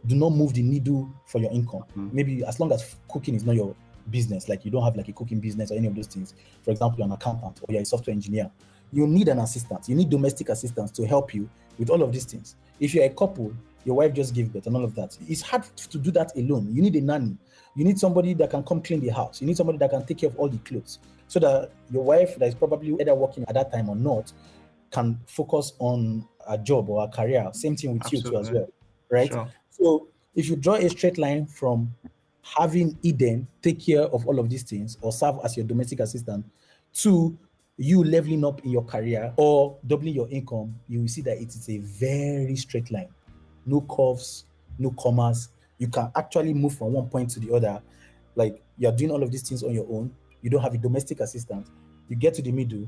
[0.07, 1.83] do not move the needle for your income.
[1.97, 2.13] Mm.
[2.13, 3.75] Maybe as long as cooking is not your
[4.09, 6.33] business, like you don't have like a cooking business or any of those things.
[6.63, 8.49] For example, you're an accountant or you're a software engineer,
[8.91, 9.87] you need an assistant.
[9.89, 12.55] You need domestic assistance to help you with all of these things.
[12.79, 15.17] If you're a couple, your wife just gave birth and all of that.
[15.27, 16.69] It's hard to do that alone.
[16.71, 17.37] You need a nanny.
[17.75, 19.41] You need somebody that can come clean the house.
[19.41, 22.37] You need somebody that can take care of all the clothes so that your wife
[22.37, 24.31] that is probably either working at that time or not
[24.91, 27.47] can focus on a job or a career.
[27.53, 28.31] Same thing with Absolutely.
[28.31, 28.69] you too as well,
[29.09, 29.31] right?
[29.31, 29.47] Sure.
[29.69, 31.93] So if you draw a straight line from
[32.57, 36.45] having Eden take care of all of these things or serve as your domestic assistant
[36.93, 37.37] to
[37.77, 41.49] you leveling up in your career or doubling your income, you will see that it
[41.49, 43.09] is a very straight line.
[43.65, 44.45] No curves,
[44.77, 45.49] no commas.
[45.77, 47.81] You can actually move from one point to the other.
[48.35, 50.13] Like you're doing all of these things on your own.
[50.41, 51.67] You don't have a domestic assistant.
[52.07, 52.87] You get to the middle,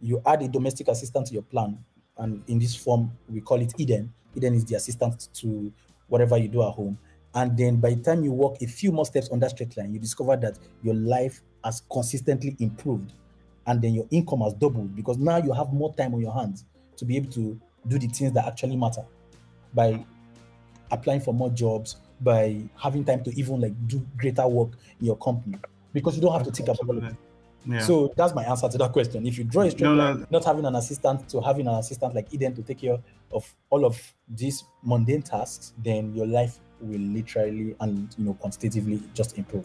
[0.00, 1.78] you add a domestic assistant to your plan.
[2.16, 4.12] And in this form, we call it Eden.
[4.34, 5.72] Eden is the assistant to
[6.08, 6.98] whatever you do at home.
[7.34, 9.92] And then by the time you walk a few more steps on that straight line,
[9.92, 13.14] you discover that your life has consistently improved
[13.66, 16.64] and then your income has doubled because now you have more time on your hands
[16.96, 19.04] to be able to do the things that actually matter
[19.74, 20.04] by
[20.90, 24.70] applying for more jobs by having time to even like do greater work
[25.00, 25.58] in your company
[25.92, 27.16] because you don't have to think about it.
[27.64, 27.80] Yeah.
[27.80, 29.26] So that's my answer to that question.
[29.26, 30.26] If you draw a straight no, line, no.
[30.30, 32.98] not having an assistant to having an assistant like Eden to take care
[33.32, 39.00] of all of these mundane tasks, then your life will literally and you know quantitatively
[39.14, 39.64] just improve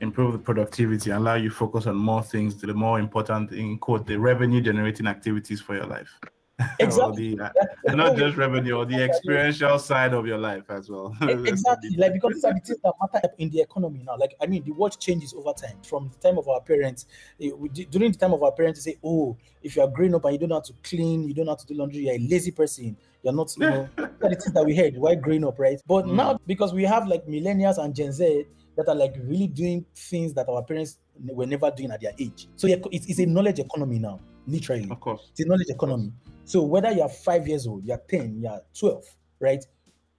[0.00, 3.78] improve the productivity, and allow you focus on more things, to the more important in
[3.78, 6.18] quote the revenue generating activities for your life.
[6.80, 7.36] Exactly.
[7.36, 11.16] the, uh, not just revenue or the experiential side of your life as well.
[11.22, 11.90] exactly.
[11.96, 14.16] like because these are the things that matter in the economy now.
[14.16, 15.78] Like I mean, the world changes over time.
[15.84, 17.06] From the time of our parents,
[17.40, 17.50] eh,
[17.90, 20.32] during the time of our parents, they say, "Oh, if you are growing up and
[20.34, 22.18] you don't know how to clean, you don't know how to do laundry, you're a
[22.18, 22.96] lazy person.
[23.22, 25.80] You're not, you know." the things that we heard while growing up, right?
[25.86, 26.14] But mm.
[26.14, 28.46] now because we have like millennials and Gen Z,
[28.78, 32.46] that are like really doing things that our parents were never doing at their age.
[32.54, 34.88] So it's, it's a knowledge economy now, literally.
[34.88, 35.30] Of course.
[35.32, 36.12] It's a knowledge economy.
[36.44, 39.04] So whether you're five years old, you're 10, you're 12,
[39.40, 39.64] right?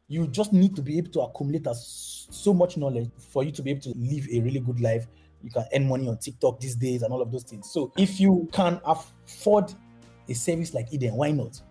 [0.09, 3.71] You just need to be able to accumulate so much knowledge for you to be
[3.71, 5.07] able to live a really good life.
[5.41, 7.71] You can earn money on TikTok these days and all of those things.
[7.71, 9.73] So if you can afford
[10.27, 11.61] a service like Eden, why not?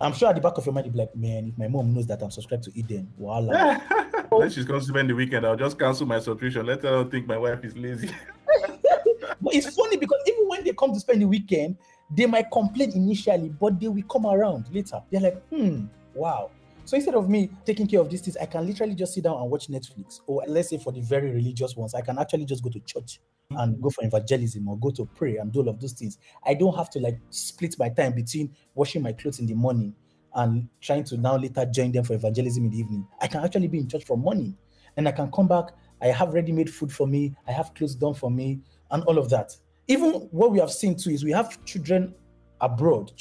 [0.00, 1.92] I'm sure at the back of your mind, you'll be like, man, if my mom
[1.92, 3.80] knows that I'm subscribed to Eden, voila.
[4.38, 6.66] When she's going to spend the weekend, I'll just cancel my subscription.
[6.66, 8.10] Let her think my wife is lazy.
[9.40, 11.76] but it's funny because even when they come to spend the weekend,
[12.10, 15.02] they might complain initially, but they will come around later.
[15.10, 16.50] They're like, hmm, wow.
[16.84, 19.40] So instead of me taking care of these things, I can literally just sit down
[19.40, 20.20] and watch Netflix.
[20.26, 23.20] Or let's say for the very religious ones, I can actually just go to church
[23.50, 26.18] and go for evangelism or go to pray and do all of those things.
[26.44, 29.94] I don't have to like split my time between washing my clothes in the morning
[30.34, 33.06] and trying to now later join them for evangelism in the evening.
[33.20, 34.56] I can actually be in church for money
[34.96, 35.66] and I can come back.
[36.00, 39.18] I have ready made food for me, I have clothes done for me, and all
[39.18, 39.56] of that.
[39.88, 42.14] Even what we have seen too is we have children
[42.60, 43.12] abroad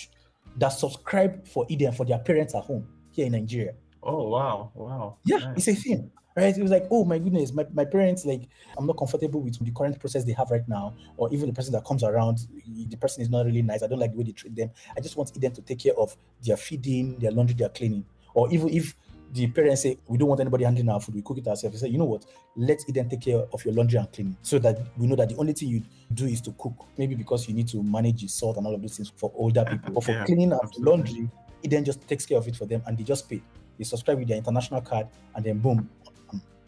[0.57, 3.73] that subscribe for Eden for their parents at home here in Nigeria.
[4.03, 4.71] Oh, wow.
[4.73, 5.17] Wow.
[5.25, 5.67] Yeah, nice.
[5.67, 6.55] it's a thing right?
[6.55, 9.71] It was like, oh my goodness, my, my parents, like, I'm not comfortable with the
[9.71, 13.21] current process they have right now, or even the person that comes around, the person
[13.21, 13.83] is not really nice.
[13.83, 14.71] I don't like the way they treat them.
[14.95, 18.05] I just want them to take care of their feeding, their laundry, their cleaning.
[18.33, 18.95] Or even if
[19.33, 21.79] the parents say, we don't want anybody handling our food, we cook it ourselves.
[21.79, 24.59] They say, you know what, let Eden take care of your laundry and cleaning so
[24.59, 26.85] that we know that the only thing you do is to cook.
[26.97, 29.63] Maybe because you need to manage the salt and all of those things for older
[29.63, 29.93] people.
[29.93, 31.29] But for yeah, cleaning and laundry,
[31.63, 33.41] Eden just takes care of it for them and they just pay.
[33.77, 35.89] They subscribe with their international card and then boom,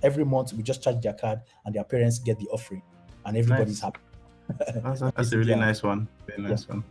[0.04, 2.82] every month we just charge their card and their parents get the offering
[3.26, 3.82] and everybody's nice.
[3.82, 4.00] happy
[4.84, 5.56] that's, that's a really yeah.
[5.56, 6.76] nice one very nice yeah.
[6.76, 6.84] one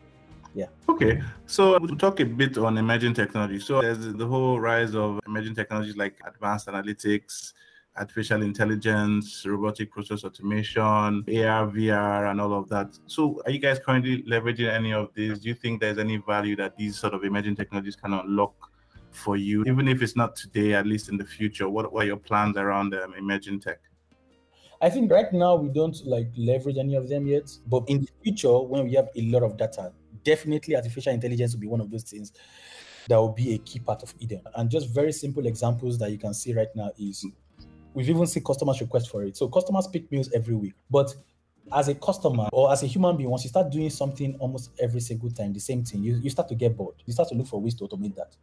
[0.55, 4.95] yeah okay so we'll talk a bit on emerging technology so there's the whole rise
[4.95, 7.53] of emerging technologies like advanced analytics
[7.97, 12.99] artificial intelligence, robotic process automation, AR, VR, and all of that.
[13.07, 15.41] So, are you guys currently leveraging any of these?
[15.41, 18.72] Do you think there's any value that these sort of emerging technologies can unlock
[19.13, 21.69] for you, even if it's not today, at least in the future?
[21.69, 23.81] What, what are your plans around um, emerging tech?
[24.81, 28.09] I think right now we don't like leverage any of them yet, but in the
[28.25, 29.93] future, when we have a lot of data,
[30.25, 32.33] definitely artificial intelligence will be one of those things
[33.09, 34.43] that will be a key part of Eden.
[34.57, 37.25] And just very simple examples that you can see right now is
[37.95, 39.37] we've even seen customers request for it.
[39.37, 41.15] So customers pick meals every week, but
[41.73, 45.01] as a customer or as a human being, once you start doing something almost every
[45.01, 46.97] single time, the same thing, you, you start to get bored.
[47.07, 48.35] You start to look for ways to automate that.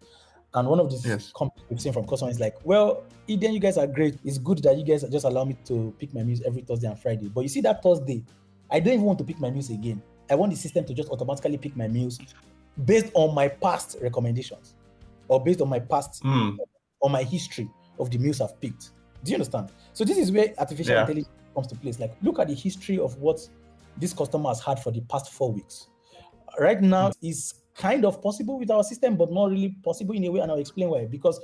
[0.53, 1.31] And one of the yes.
[1.35, 4.17] comments we've seen from customers is like, well, Eden, you guys are great.
[4.23, 6.99] It's good that you guys just allow me to pick my meals every Thursday and
[6.99, 7.29] Friday.
[7.29, 8.23] But you see that Thursday,
[8.71, 10.01] I don't even want to pick my meals again.
[10.29, 12.19] I want the system to just automatically pick my meals
[12.85, 14.75] based on my past recommendations
[15.27, 16.57] or based on my past mm.
[16.99, 18.91] or my history of the meals I've picked.
[19.23, 19.71] Do you understand?
[19.93, 21.01] So this is where artificial yeah.
[21.01, 21.99] intelligence comes to place.
[21.99, 23.47] Like, look at the history of what
[23.97, 25.89] this customer has had for the past four weeks.
[26.59, 27.13] Right now, mm.
[27.21, 30.41] is kind of possible with our system, but not really possible in a way.
[30.41, 31.05] And I'll explain why.
[31.05, 31.39] Because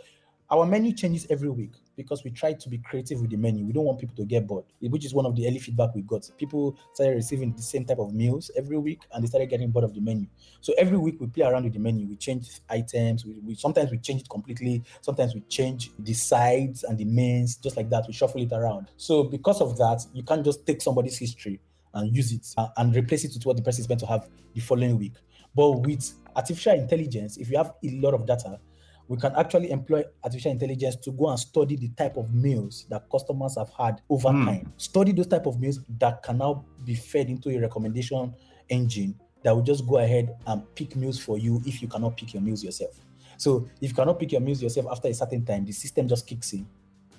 [0.52, 3.66] our menu changes every week because we try to be creative with the menu.
[3.66, 6.02] We don't want people to get bored, which is one of the early feedback we
[6.02, 6.30] got.
[6.38, 9.86] People started receiving the same type of meals every week and they started getting bored
[9.86, 10.28] of the menu.
[10.62, 12.06] So every week we play around with the menu.
[12.06, 13.26] We change items.
[13.26, 14.84] We, we sometimes we change it completely.
[15.02, 18.06] Sometimes we change the sides and the mains, just like that.
[18.06, 18.92] We shuffle it around.
[18.98, 21.60] So because of that, you can't just take somebody's history
[21.96, 24.28] and use it uh, and replace it with what the person is meant to have
[24.54, 25.14] the following week.
[25.56, 28.60] But with artificial intelligence, if you have a lot of data,
[29.08, 33.10] we can actually employ artificial intelligence to go and study the type of meals that
[33.12, 34.46] customers have had over mm.
[34.46, 34.74] time.
[34.78, 38.34] Study those type of meals that can now be fed into a recommendation
[38.70, 42.34] engine that will just go ahead and pick meals for you if you cannot pick
[42.34, 43.00] your meals yourself.
[43.38, 46.26] So if you cannot pick your meals yourself after a certain time, the system just
[46.26, 46.66] kicks in,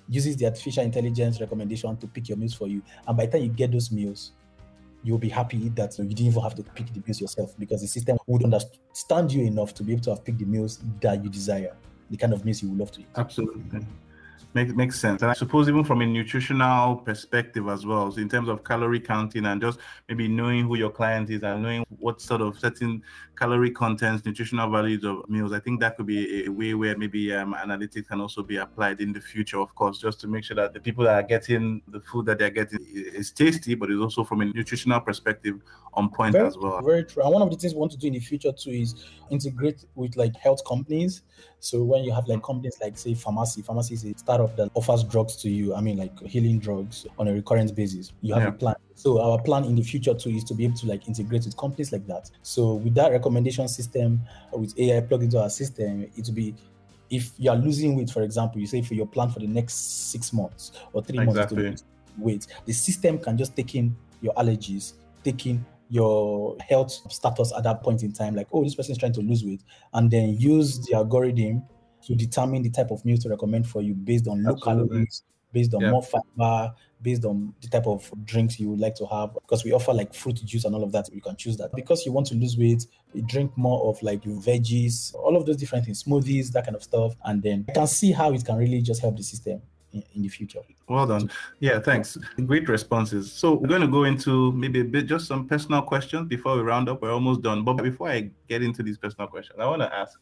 [0.09, 2.83] uses the artificial intelligence recommendation to pick your meals for you.
[3.07, 4.33] And by the time you get those meals,
[5.07, 7.87] you'll be happy that you didn't even have to pick the meals yourself because the
[7.87, 11.31] system would understand you enough to be able to have picked the meals that you
[11.31, 11.77] desire,
[12.11, 13.07] the kind of meals you would love to eat.
[13.17, 13.63] Absolutely.
[14.57, 15.21] Makes makes sense.
[15.21, 18.11] And I suppose even from a nutritional perspective as well.
[18.11, 21.63] So in terms of calorie counting and just maybe knowing who your client is and
[21.63, 23.03] knowing what sort of certain
[23.39, 27.35] calorie contents, nutritional values of meals, I think that could be a, way where maybe
[27.35, 30.57] um, analytics can also be applied in the future, of course, just to make sure
[30.57, 34.01] that the people that are getting the food that they're getting is tasty, but it's
[34.01, 35.61] also from a nutritional perspective
[35.93, 36.81] on point very, as well.
[36.81, 37.23] Very true.
[37.23, 39.85] And one of the things we want to do in the future too is integrate
[39.97, 41.23] with like health companies.
[41.61, 45.03] So when you have like companies like say Famasi, Famasi is a startup that offers
[45.03, 45.75] drugs to you.
[45.75, 48.13] I mean like healing drugs on a recurrent basis.
[48.21, 48.49] You have yeah.
[48.51, 48.75] a plan.
[48.95, 51.57] So our plan in the future too is to be able to like integrate with
[51.57, 52.31] companies like that.
[52.43, 54.21] So with that recommendation system
[54.55, 56.55] uh, with AI plugged into our system, it will be
[57.11, 60.11] if you are losing weight, for example, you say for your plan for the next
[60.11, 61.57] six months or three exactly.
[61.65, 61.85] months to lose
[62.19, 67.63] weight, the system can just take in your allergies, take in your health status at
[67.65, 69.63] that point in time, like, oh, this person is trying to lose weight,
[69.95, 71.63] and then use the algorithm
[72.07, 75.23] to determine the type of meal to recommend for you based on low calories,
[75.53, 75.91] based on yeah.
[75.91, 76.73] more fiber,
[77.03, 79.35] based on the type of drinks you would like to have.
[79.35, 81.71] Because we offer like fruit juice and all of that, you can choose that.
[81.75, 85.47] Because you want to lose weight, you drink more of like your veggies, all of
[85.47, 87.15] those different things, smoothies, that kind of stuff.
[87.25, 89.63] And then I can see how it can really just help the system
[90.15, 90.61] in, the future.
[90.89, 91.31] Well done.
[91.61, 92.17] Yeah, thanks.
[92.47, 93.33] Great responses.
[93.33, 96.63] So we're going to go into maybe a bit just some personal questions before we
[96.63, 97.03] round up.
[97.03, 97.65] We're almost done.
[97.65, 100.19] But before I get into these personal questions, I want to ask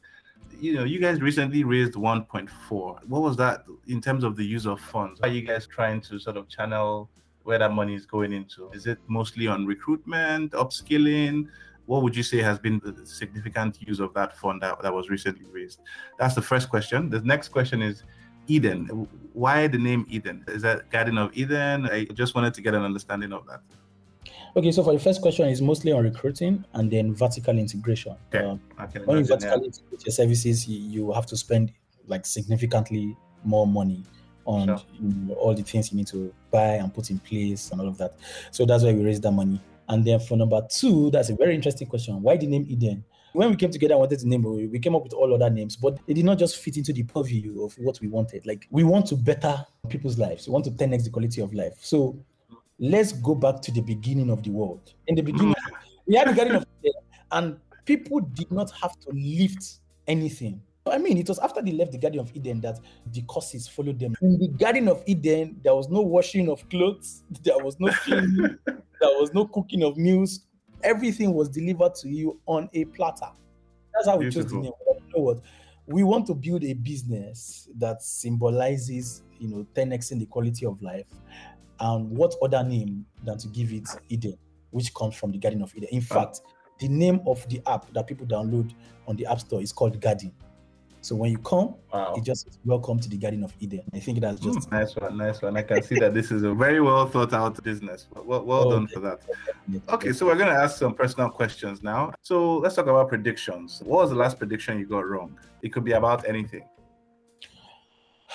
[0.60, 3.04] you know, you guys recently raised 1.4.
[3.06, 5.20] What was that in terms of the use of funds?
[5.22, 7.10] Are you guys trying to sort of channel
[7.42, 8.70] where that money is going into?
[8.72, 11.48] Is it mostly on recruitment, upskilling?
[11.86, 15.10] what would you say has been the significant use of that fund that, that was
[15.10, 15.80] recently raised?
[16.18, 17.10] That's the first question.
[17.10, 18.04] The next question is
[18.46, 19.08] Eden.
[19.32, 20.44] Why the name Eden?
[20.48, 21.86] Is that Garden of Eden?
[21.86, 23.60] I just wanted to get an understanding of that.
[24.56, 28.14] Okay, so for the first question, is mostly on recruiting and then vertical integration.
[28.32, 28.60] Okay, um,
[29.04, 29.64] when you vertically yeah.
[29.64, 31.72] integrate your services, you, you, have to spend
[32.06, 34.04] like significantly more money
[34.44, 34.82] on sure.
[35.00, 37.88] you know, all the things you need to buy and put in place and all
[37.88, 38.14] of that.
[38.52, 39.60] So that's why we raised that money.
[39.88, 42.22] And then for number two, that's a very interesting question.
[42.22, 43.04] Why the name Eden?
[43.34, 45.74] When we came together, I wanted to name we came up with all other names,
[45.74, 48.46] but they did not just fit into the purview of what we wanted.
[48.46, 50.46] Like we want to better people's lives.
[50.46, 51.72] We want to 10x the quality of life.
[51.80, 52.16] So
[52.78, 54.94] let's go back to the beginning of the world.
[55.08, 55.52] In the beginning,
[56.06, 56.92] we had the Garden of Eden,
[57.32, 60.62] and people did not have to lift anything.
[60.86, 62.78] I mean, it was after they left the Garden of Eden that
[63.10, 64.14] the curses followed them.
[64.22, 68.58] In the Garden of Eden, there was no washing of clothes, there was no cleaning,
[68.64, 70.40] there was no cooking of meals.
[70.82, 73.28] Everything was delivered to you on a platter.
[73.94, 74.72] That's how we chose the name.
[74.86, 75.40] But you know what?
[75.86, 81.06] We want to build a business that symbolizes, you know, 10xing the quality of life.
[81.80, 84.38] And what other name than to give it Eden,
[84.70, 85.88] which comes from the Garden of Eden?
[85.92, 86.40] In fact,
[86.78, 88.72] the name of the app that people download
[89.06, 90.32] on the App Store is called Garden.
[91.04, 92.14] So when you come, wow.
[92.16, 93.82] it just welcome to the Garden of Eden.
[93.92, 95.54] I think that's just mm, nice one, nice one.
[95.54, 98.06] I can see that this is a very well thought out business.
[98.24, 99.20] Well, well oh, done for that.
[99.90, 102.14] Okay, so we're gonna ask some personal questions now.
[102.22, 103.82] So let's talk about predictions.
[103.84, 105.38] What was the last prediction you got wrong?
[105.60, 106.66] It could be about anything.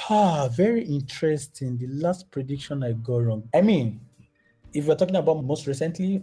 [0.08, 1.76] Ah, very interesting.
[1.76, 3.50] The last prediction I got wrong.
[3.56, 4.00] I mean,
[4.74, 6.22] if we're talking about most recently,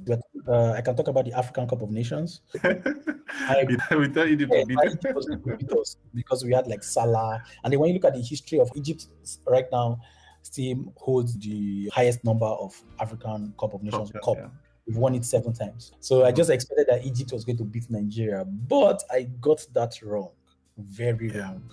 [0.49, 2.41] uh, I can talk about the African Cup of Nations.
[2.63, 3.67] I,
[3.97, 8.15] we thought Egypt was because we had like Salah, and then when you look at
[8.15, 9.07] the history of Egypt
[9.47, 10.01] right now,
[10.43, 14.37] still holds the highest number of African Cup of Nations okay, cup.
[14.37, 14.49] Yeah.
[14.87, 15.93] We've won it seven times.
[15.99, 20.01] So I just expected that Egypt was going to beat Nigeria, but I got that
[20.03, 20.31] wrong,
[20.79, 21.41] very yeah.
[21.41, 21.73] wrong,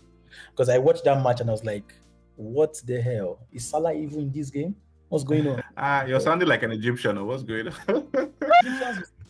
[0.50, 1.94] because I watched that match and I was like,
[2.36, 4.76] "What the hell is Salah even in this game?"
[5.14, 5.62] What's going on?
[5.78, 7.20] Ah, you're sounding like an Egyptian.
[7.20, 8.08] Or what's going on?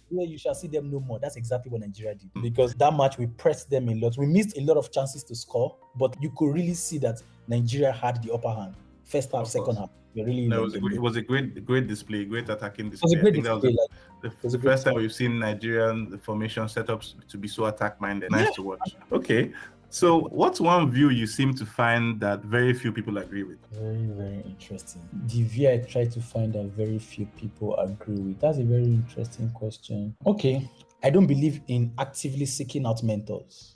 [0.10, 1.20] where you shall see them no more.
[1.20, 2.30] That's exactly what Nigeria did.
[2.42, 4.16] Because that match, we pressed them a lot.
[4.18, 7.92] We missed a lot of chances to score, but you could really see that Nigeria
[7.92, 8.76] had the upper hand.
[9.04, 9.90] First half, second half.
[10.16, 13.12] We Really no, it, was a, it was a great, great display, great attacking display.
[13.12, 13.76] It was a great display.
[14.22, 18.32] Like, the, the first time we've seen Nigerian formation setups to be so attack minded.
[18.32, 18.52] Nice yeah.
[18.52, 18.96] to watch.
[19.12, 19.52] Okay,
[19.94, 23.60] so, what's one view you seem to find that very few people agree with?
[23.72, 25.08] Very, very interesting.
[25.28, 28.40] The view I try to find that very few people agree with.
[28.40, 30.16] That's a very interesting question.
[30.26, 30.68] Okay,
[31.04, 33.76] I don't believe in actively seeking out mentors.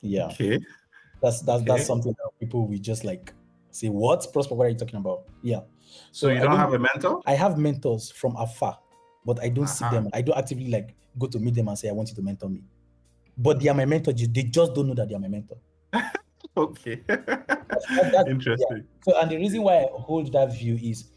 [0.00, 0.26] Yeah.
[0.26, 0.60] Okay.
[1.20, 1.72] That's that's okay.
[1.72, 3.32] that's something that people will just like
[3.72, 4.54] say, "What, Prosper?
[4.54, 5.62] What are you talking about?" Yeah.
[6.12, 7.20] So, so you don't, don't, have a mentor?
[7.26, 8.78] I have mentors from afar,
[9.26, 9.90] but I don't uh-huh.
[9.90, 10.08] see them.
[10.12, 12.48] I don't actively like go to meet them and say, "I want you to mentor
[12.48, 12.62] me."
[13.36, 14.12] But they are my mentor.
[14.12, 15.58] They just don't know that they are my mentor.
[16.56, 17.02] okay.
[17.06, 18.76] That, Interesting.
[18.76, 18.82] Yeah.
[19.02, 21.10] So, and the reason why I hold that view is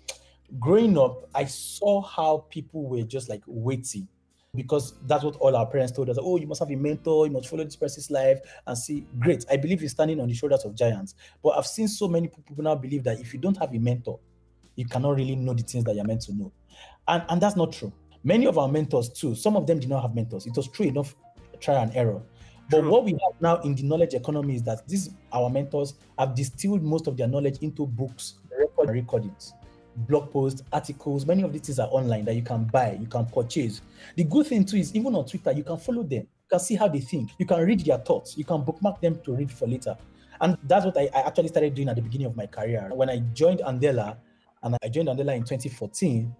[0.60, 4.08] growing up, I saw how people were just like waiting
[4.56, 6.18] because that's what all our parents told us.
[6.20, 9.06] Oh, you must have a mentor, you must follow this person's life and see.
[9.20, 9.46] Great.
[9.52, 11.16] I believe you're standing on the shoulders of giants.
[11.44, 14.20] But I've seen so many people now believe that if you don't have a mentor,
[14.76, 16.52] you cannot really know the things that you're meant to know.
[17.08, 17.94] And, and that's not true.
[18.24, 20.48] Many of our mentors, too, some of them did not have mentors.
[20.48, 21.16] It was true enough
[21.62, 22.22] try and error.
[22.70, 22.92] But True.
[22.92, 26.82] what we have now in the knowledge economy is that these our mentors have distilled
[26.82, 29.54] most of their knowledge into books, record recordings,
[29.96, 31.26] blog posts, articles.
[31.26, 33.82] Many of these things are online that you can buy, you can purchase.
[34.16, 36.76] The good thing too is even on Twitter, you can follow them, you can see
[36.76, 39.68] how they think, you can read their thoughts, you can bookmark them to read for
[39.68, 39.96] later.
[40.42, 42.90] And that's what I, I actually started doing at the beginning of my career.
[42.94, 44.18] When I joined Andela,
[44.64, 46.36] and I joined Andela in 2014,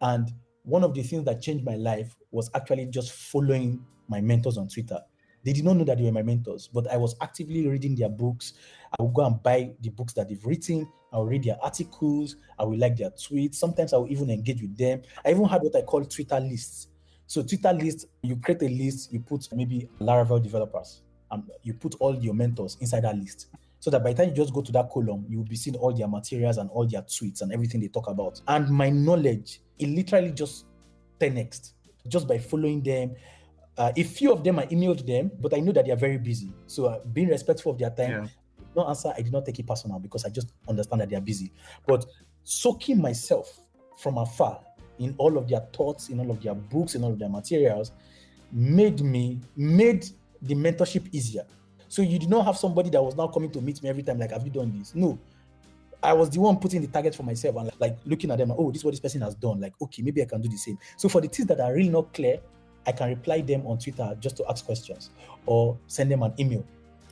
[0.00, 0.32] and
[0.62, 4.68] one of the things that changed my life was actually just following my mentors on
[4.68, 5.00] Twitter.
[5.44, 8.08] They did not know that they were my mentors, but I was actively reading their
[8.08, 8.54] books.
[8.98, 10.88] I would go and buy the books that they've written.
[11.12, 12.36] I would read their articles.
[12.58, 13.54] I would like their tweets.
[13.54, 15.02] Sometimes I would even engage with them.
[15.24, 16.88] I even had what I call Twitter lists.
[17.28, 21.94] So Twitter list, you create a list, you put maybe Laravel developers, and you put
[22.00, 23.46] all your mentors inside that list.
[23.78, 25.76] So that by the time you just go to that column, you will be seeing
[25.76, 28.40] all their materials and all their tweets and everything they talk about.
[28.48, 30.66] And my knowledge, it literally just
[31.20, 31.72] 10x
[32.08, 33.14] just by following them,
[33.78, 36.18] uh, a few of them I emailed them, but I know that they are very
[36.18, 36.52] busy.
[36.66, 38.26] So uh, being respectful of their time, yeah.
[38.74, 39.12] no answer.
[39.16, 41.52] I did not take it personal because I just understand that they are busy.
[41.86, 42.06] But
[42.44, 43.60] soaking myself
[43.98, 44.60] from afar
[44.98, 47.92] in all of their thoughts, in all of their books, in all of their materials,
[48.52, 50.06] made me made
[50.40, 51.44] the mentorship easier.
[51.88, 54.18] So you did not have somebody that was now coming to meet me every time,
[54.18, 54.94] like, have you done this?
[54.94, 55.18] No.
[56.02, 58.52] I was the one putting the target for myself and like, like looking at them,
[58.56, 59.60] oh, this is what this person has done.
[59.60, 60.78] Like, okay, maybe I can do the same.
[60.96, 62.38] So for the things that are really not clear,
[62.86, 65.10] I can reply them on Twitter just to ask questions
[65.46, 66.64] or send them an email,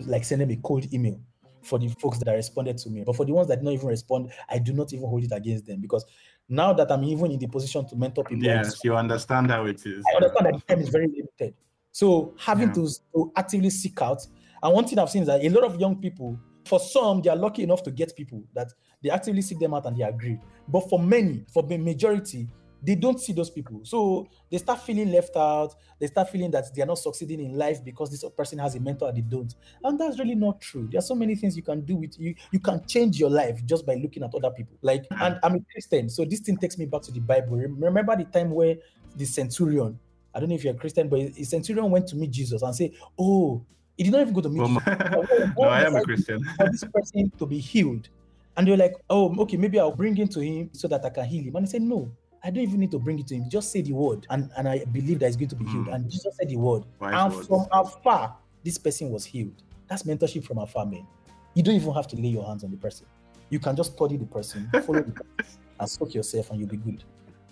[0.07, 1.19] like send them a cold email
[1.63, 3.03] for the folks that responded to me.
[3.05, 5.33] But for the ones that did not even respond, I do not even hold it
[5.33, 6.05] against them because
[6.49, 9.85] now that I'm even in the position to mentor people, yes, you understand how it
[9.87, 10.05] is.
[10.13, 11.55] I understand that the time is very limited.
[11.91, 12.75] So having yeah.
[12.75, 14.27] to, to actively seek out,
[14.63, 17.31] and one thing I've seen is that a lot of young people, for some, they
[17.31, 18.73] are lucky enough to get people that
[19.03, 20.39] they actively seek them out and they agree.
[20.69, 22.49] But for many, for the majority,
[22.85, 23.81] they don't see those people.
[23.85, 25.75] So they start feeling left out.
[25.99, 28.81] They start feeling that they are not succeeding in life because this person has a
[28.81, 29.55] mentor and they don't.
[29.83, 30.89] And that's really not true.
[30.91, 32.35] There are so many things you can do with you.
[32.53, 34.77] You can change your life just by looking at other people.
[34.83, 37.57] Like, and I'm a Christian, so this thing takes me back to the Bible.
[37.57, 38.77] Remember the time where
[39.17, 39.99] the centurion,
[40.35, 42.75] I don't know if you're a Christian, but a centurion went to meet Jesus and
[42.75, 43.65] say, "Oh,
[43.97, 45.55] he did not even go to meet oh Jesus.
[45.59, 46.45] no, I am a Christian.
[46.57, 48.09] For this person to be healed."
[48.57, 51.25] And they're like, "Oh, okay, maybe I'll bring him to him so that I can
[51.25, 52.11] heal him." And he said, "No."
[52.45, 53.49] I don't even need to bring it to him.
[53.49, 55.87] Just say the word, and, and I believe that he's going to be healed.
[55.87, 55.95] Mm.
[55.95, 56.85] And Jesus said the word.
[57.01, 57.49] Wise and words.
[57.49, 59.63] from afar, this person was healed.
[59.89, 61.07] That's mentorship from afar, man.
[61.55, 63.07] You don't even have to lay your hands on the person.
[63.49, 66.77] You can just study the person, follow the person, and soak yourself, and you'll be
[66.77, 67.03] good.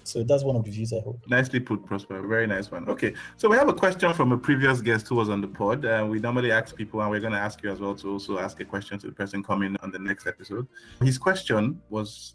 [0.05, 1.20] So that's one of the views I hold.
[1.28, 2.20] Nicely put, Prosper.
[2.26, 2.88] Very nice one.
[2.88, 5.84] Okay, so we have a question from a previous guest who was on the pod.
[5.84, 8.38] Uh, we normally ask people, and we're going to ask you as well to also
[8.38, 10.66] ask a question to the person coming on the next episode.
[11.01, 12.34] His question was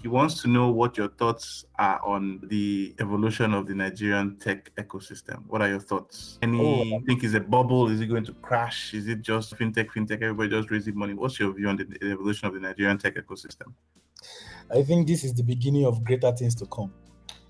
[0.00, 4.70] he wants to know what your thoughts are on the evolution of the Nigerian tech
[4.76, 5.42] ecosystem.
[5.46, 6.38] What are your thoughts?
[6.42, 6.60] Any
[6.94, 7.88] oh, think is a bubble?
[7.88, 8.94] Is it going to crash?
[8.94, 11.14] Is it just fintech, fintech, everybody just raising money?
[11.14, 13.72] What's your view on the, the evolution of the Nigerian tech ecosystem?
[14.74, 16.92] I think this is the beginning of greater things to come.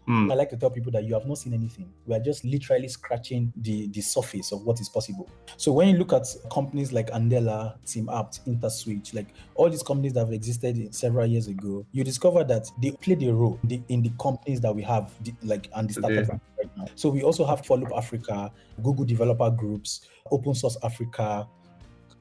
[0.09, 0.31] Mm.
[0.31, 1.93] I like to tell people that you have not seen anything.
[2.07, 5.29] We are just literally scratching the, the surface of what is possible.
[5.57, 10.21] So when you look at companies like Andela, TeamApt, InterSwitch, like all these companies that
[10.21, 14.03] have existed several years ago, you discover that they played a role in the, in
[14.03, 16.87] the companies that we have, the, like and the startups right now.
[16.95, 18.53] So we also have Forloop Africa,
[18.83, 21.49] Google Developer Groups, Open Source Africa,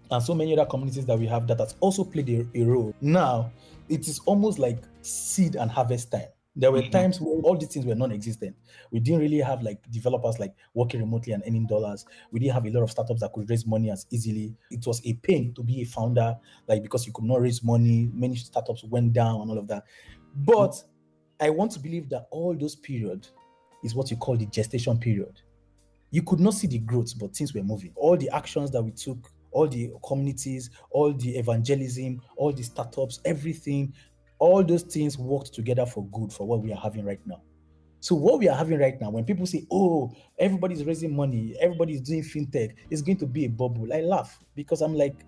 [0.10, 2.96] and so many other communities that we have that has also played a, a role.
[3.02, 3.52] Now,
[3.90, 6.92] it is almost like seed and harvest time there were mm-hmm.
[6.92, 8.56] times where all these things were non-existent.
[8.92, 12.06] We didn't really have like developers like working remotely and earning dollars.
[12.32, 14.56] We didn't have a lot of startups that could raise money as easily.
[14.72, 16.36] It was a pain to be a founder,
[16.68, 18.10] like because you could not raise money.
[18.14, 19.84] Many startups went down and all of that.
[20.36, 21.46] But mm-hmm.
[21.46, 23.28] I want to believe that all those period
[23.84, 25.42] is what you call the gestation period.
[26.12, 27.92] You could not see the growth, but things were moving.
[27.96, 33.22] All the actions that we took all the communities, all the evangelism, all the startups,
[33.24, 33.94] everything
[34.46, 37.42] all those things worked together for good for what we are having right now.
[38.00, 42.02] So what we are having right now, when people say, "Oh, everybody's raising money, everybody's
[42.02, 43.92] doing fintech," it's going to be a bubble.
[43.92, 45.26] I laugh because I'm like,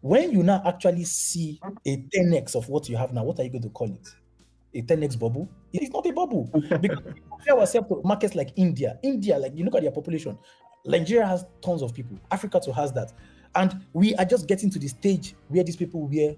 [0.00, 3.50] when you now actually see a 10x of what you have now, what are you
[3.50, 4.08] going to call it?
[4.72, 5.46] A 10x bubble?
[5.74, 6.50] It is not a bubble
[6.80, 8.98] because we compare ourselves to markets like India.
[9.02, 10.38] India, like you look at their population,
[10.86, 12.18] Nigeria has tons of people.
[12.30, 13.12] Africa too has that,
[13.54, 16.34] and we are just getting to the stage where these people were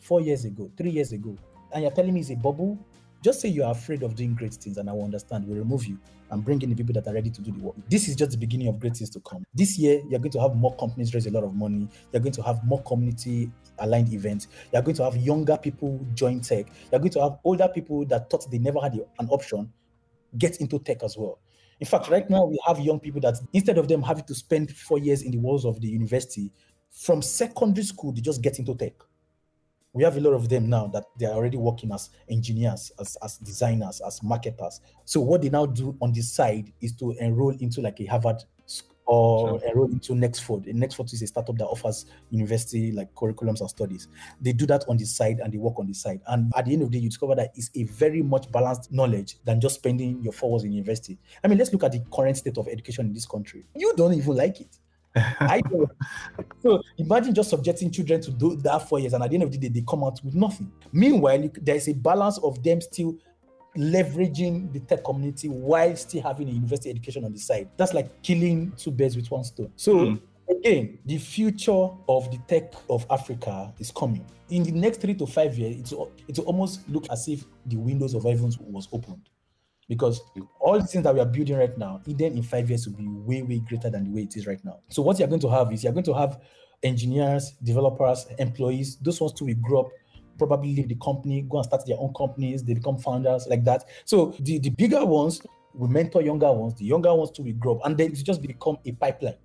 [0.00, 1.36] four years ago, three years ago,
[1.72, 2.78] and you're telling me it's a bubble,
[3.22, 5.46] just say you're afraid of doing great things and I will understand.
[5.46, 5.98] We'll remove you
[6.30, 7.74] and bring in the people that are ready to do the work.
[7.88, 9.44] This is just the beginning of great things to come.
[9.54, 11.88] This year, you're going to have more companies raise a lot of money.
[12.12, 14.48] You're going to have more community aligned events.
[14.72, 16.66] You're going to have younger people join tech.
[16.92, 19.72] You're going to have older people that thought they never had an option
[20.38, 21.38] get into tech as well.
[21.80, 24.70] In fact, right now we have young people that instead of them having to spend
[24.70, 26.50] four years in the walls of the university,
[26.90, 28.94] from secondary school, they just get into tech
[29.96, 33.16] we have a lot of them now that they are already working as engineers, as,
[33.22, 34.82] as designers, as marketers.
[35.06, 38.44] So what they now do on this side is to enroll into like a Harvard
[39.06, 39.70] or sure.
[39.70, 40.66] enroll into Nexford.
[40.66, 44.08] Nexford is a startup that offers university like curriculums and studies.
[44.40, 46.20] They do that on the side and they work on the side.
[46.26, 48.92] And at the end of the day, you discover that it's a very much balanced
[48.92, 51.18] knowledge than just spending your four years in university.
[51.42, 53.64] I mean, let's look at the current state of education in this country.
[53.74, 54.76] You don't even like it.
[55.40, 55.88] I do.
[56.62, 59.52] So imagine just subjecting children to do that for years, and at the end of
[59.52, 60.70] the day, they come out with nothing.
[60.92, 63.16] Meanwhile, there's a balance of them still
[63.76, 67.68] leveraging the tech community while still having a university education on the side.
[67.76, 69.72] That's like killing two birds with one stone.
[69.76, 70.20] So mm.
[70.50, 74.24] again, the future of the tech of Africa is coming.
[74.48, 77.44] In the next three to five years, it will, it will almost look as if
[77.66, 79.28] the windows of heavens was opened
[79.88, 80.46] because mm.
[80.60, 83.06] all the things that we are building right now, even in five years, will be
[83.06, 84.78] way, way greater than the way it is right now.
[84.88, 86.40] So what you're going to have is you're going to have
[86.82, 88.96] engineers, developers, employees.
[88.96, 89.88] Those ones too will grow up,
[90.38, 92.62] probably leave the company, go and start their own companies.
[92.64, 93.84] They become founders like that.
[94.04, 95.40] So the, the bigger ones
[95.74, 96.74] will mentor younger ones.
[96.74, 99.36] The younger ones too will grow up, and then it just become a pipeline.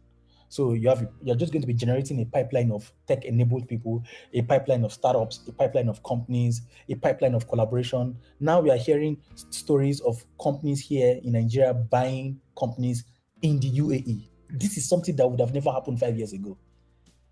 [0.51, 4.41] So you have you're just going to be generating a pipeline of tech-enabled people, a
[4.41, 8.17] pipeline of startups, a pipeline of companies, a pipeline of collaboration.
[8.41, 9.15] Now we are hearing
[9.49, 13.05] stories of companies here in Nigeria buying companies
[13.41, 14.27] in the UAE.
[14.49, 16.57] This is something that would have never happened five years ago.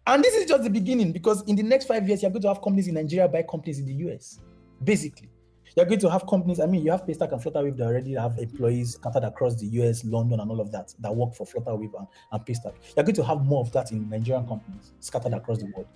[0.08, 2.48] And this is just the beginning because in the next five years, you're going to
[2.48, 4.40] have companies in Nigeria buy companies in the US.
[4.82, 5.30] Basically,
[5.76, 6.60] you're going to have companies.
[6.60, 10.04] I mean, you have Paystack and Flutterwave that already have employees scattered across the US,
[10.04, 12.74] London, and all of that that work for Flutterwave and, and Paystack.
[12.96, 15.88] You're going to have more of that in Nigerian companies scattered across the world.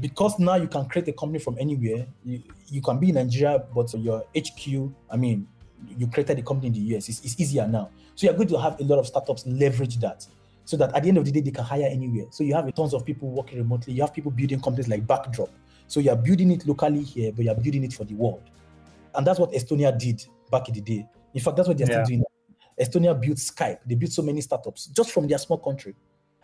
[0.00, 2.06] Because now you can create a company from anywhere.
[2.24, 5.46] You, you can be in Nigeria, but your HQ, I mean,
[5.96, 7.08] you created a company in the US.
[7.08, 7.90] It's, it's easier now.
[8.14, 10.26] So you're going to have a lot of startups leverage that
[10.64, 12.26] so that at the end of the day they can hire anywhere.
[12.30, 13.94] So you have tons of people working remotely.
[13.94, 15.50] You have people building companies like Backdrop.
[15.88, 18.42] So you're building it locally here, but you're building it for the world.
[19.14, 21.06] And that's what Estonia did back in the day.
[21.34, 22.04] In fact, that's what they're yeah.
[22.04, 22.24] still doing.
[22.80, 23.78] Estonia built Skype.
[23.86, 25.94] They built so many startups just from their small country.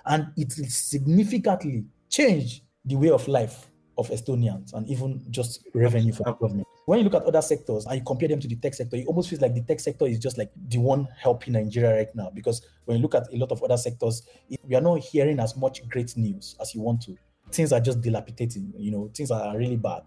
[0.07, 6.23] And it significantly changed the way of life of Estonians and even just revenue for
[6.23, 6.67] the government.
[6.87, 9.07] When you look at other sectors and you compare them to the tech sector, it
[9.07, 12.31] almost feels like the tech sector is just like the one helping Nigeria right now.
[12.33, 14.23] Because when you look at a lot of other sectors,
[14.65, 17.17] we are not hearing as much great news as you want to.
[17.51, 20.03] Things are just dilapidating, you know, things are really bad.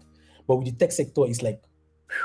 [0.48, 1.62] But with the tech sector, it's like,
[2.08, 2.16] whew,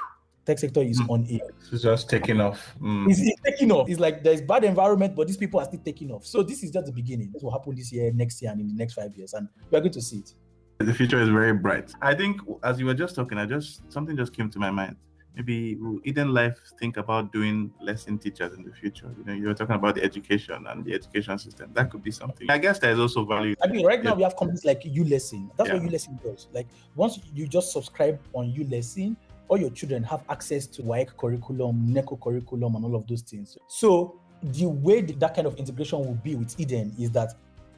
[0.48, 1.10] tech sector is mm.
[1.10, 1.41] on it.
[1.72, 2.74] It's just taking off.
[2.82, 3.10] Mm.
[3.10, 3.89] It's, it's, taking off.
[3.89, 6.26] It's like there's bad environment, but these people are still taking off.
[6.26, 7.32] So this is just the beginning.
[7.34, 9.78] This will happen this year, next year, and in the next five years, and we
[9.78, 10.34] are going to see it.
[10.80, 11.91] The future is very bright.
[12.02, 14.95] I think as you were just talking, I just something just came to my mind.
[15.36, 19.14] Maybe will Eden Life think about doing lesson teachers in the future?
[19.20, 21.72] You know, you were talking about the education and the education system.
[21.74, 22.50] That could be something.
[22.50, 23.56] I guess there is also value.
[23.62, 25.50] I mean, right now we have companies like ULesson.
[25.58, 25.76] That's yeah.
[25.76, 26.48] what ULesson does.
[26.54, 29.16] Like once you just subscribe on ULesson,
[29.48, 33.58] all your children have access to WAEC curriculum, NECO curriculum, and all of those things.
[33.68, 37.34] So the way that kind of integration will be with Eden is that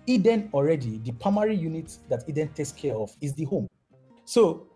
[0.08, 3.68] Eden already, the primary unit that Eden takes care of is the home.
[4.26, 4.68] So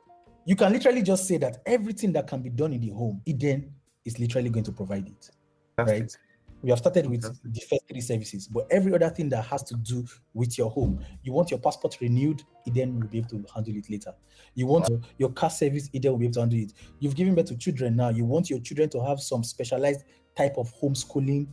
[0.45, 3.73] you can literally just say that everything that can be done in the home, Eden
[4.05, 5.29] is literally going to provide it.
[5.77, 6.15] Right?
[6.63, 9.75] We have started with the first three services, but every other thing that has to
[9.75, 13.75] do with your home, you want your passport renewed, Eden will be able to handle
[13.75, 14.13] it later.
[14.55, 15.01] You want wow.
[15.17, 16.73] your car service, Eden will be able to handle it.
[16.99, 20.05] You've given birth to children now, you want your children to have some specialized
[20.35, 21.47] type of homeschooling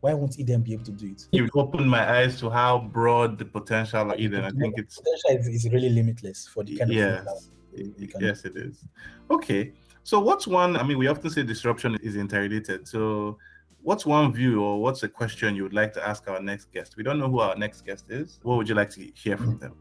[0.00, 1.26] why won't Eden be able to do it?
[1.32, 4.44] You've opened my eyes to how broad the potential of Eden.
[4.44, 7.26] I think it's potential is, is really limitless for the kind yes.
[7.26, 7.42] of
[8.20, 8.84] yes, it is.
[9.30, 9.72] Okay,
[10.04, 10.76] so what's one?
[10.76, 12.86] I mean, we often say disruption is interrelated.
[12.86, 13.38] So,
[13.82, 16.96] what's one view or what's a question you would like to ask our next guest?
[16.96, 18.38] We don't know who our next guest is.
[18.42, 19.74] What would you like to hear from them?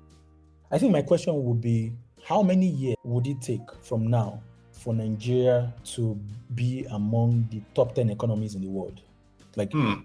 [0.72, 1.94] I think my question would be:
[2.24, 4.42] How many years would it take from now
[4.72, 6.20] for Nigeria to
[6.56, 9.02] be among the top ten economies in the world?
[9.56, 9.96] Like, hmm.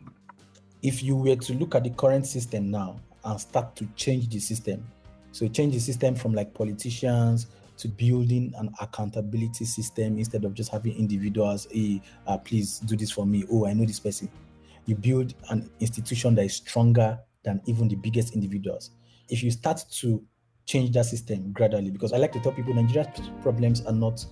[0.83, 4.41] if you were to look at the current system now and start to change the
[4.41, 4.85] system,
[5.33, 7.47] so change the system from like politicians
[7.83, 13.11] to building an accountability system instead of just having individuals, hey, uh, please do this
[13.11, 13.45] for me.
[13.51, 14.31] Oh, I know this person.
[14.87, 18.93] You build an institution that is stronger than even the biggest individuals.
[19.29, 20.23] If you start to
[20.65, 23.09] change that system gradually, because I like to tell people Nigeria's
[23.43, 24.25] problems are not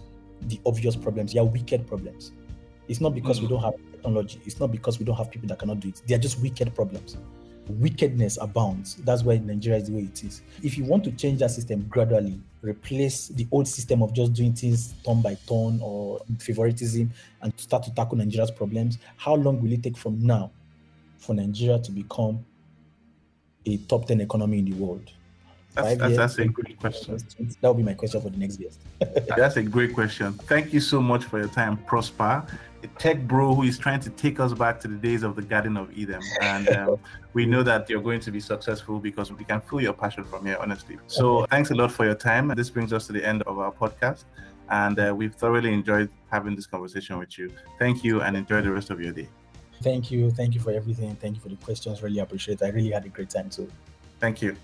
[0.42, 2.30] the obvious problems, they are wicked problems.
[2.86, 3.52] It's not because mm-hmm.
[3.52, 3.62] we hmm.
[3.62, 4.40] don't have technology.
[4.46, 6.02] It's not because we don't have people that cannot do it.
[6.06, 7.16] They are just wicked problems.
[7.68, 8.94] Wickedness abounds.
[8.96, 10.42] That's why Nigeria is the way it is.
[10.62, 14.52] If you want to change that system gradually, replace the old system of just doing
[14.52, 17.10] things turn by turn or favoritism
[17.42, 20.50] and start to tackle Nigeria's problems, how long will it take from now
[21.18, 22.44] for Nigeria to become
[23.66, 25.10] a top 10 economy in the world?
[25.74, 27.16] That's, that's, that's, a great question.
[27.60, 28.80] That will be my question for the next guest.
[29.36, 30.32] that's a great question.
[30.32, 32.44] Thank you so much for your time, Prosper
[32.98, 35.76] tech bro who is trying to take us back to the days of the Garden
[35.76, 36.20] of Eden.
[36.40, 36.98] And um,
[37.34, 40.46] we know that you're going to be successful because we can feel your passion from
[40.46, 40.98] here, honestly.
[41.06, 42.48] So thanks a lot for your time.
[42.48, 44.24] This brings us to the end of our podcast.
[44.70, 47.52] And uh, we've thoroughly enjoyed having this conversation with you.
[47.78, 49.28] Thank you and enjoy the rest of your day.
[49.82, 50.30] Thank you.
[50.30, 51.16] Thank you for everything.
[51.16, 52.02] Thank you for the questions.
[52.02, 52.64] Really appreciate it.
[52.64, 53.70] I really had a great time too.
[54.20, 54.56] Thank you.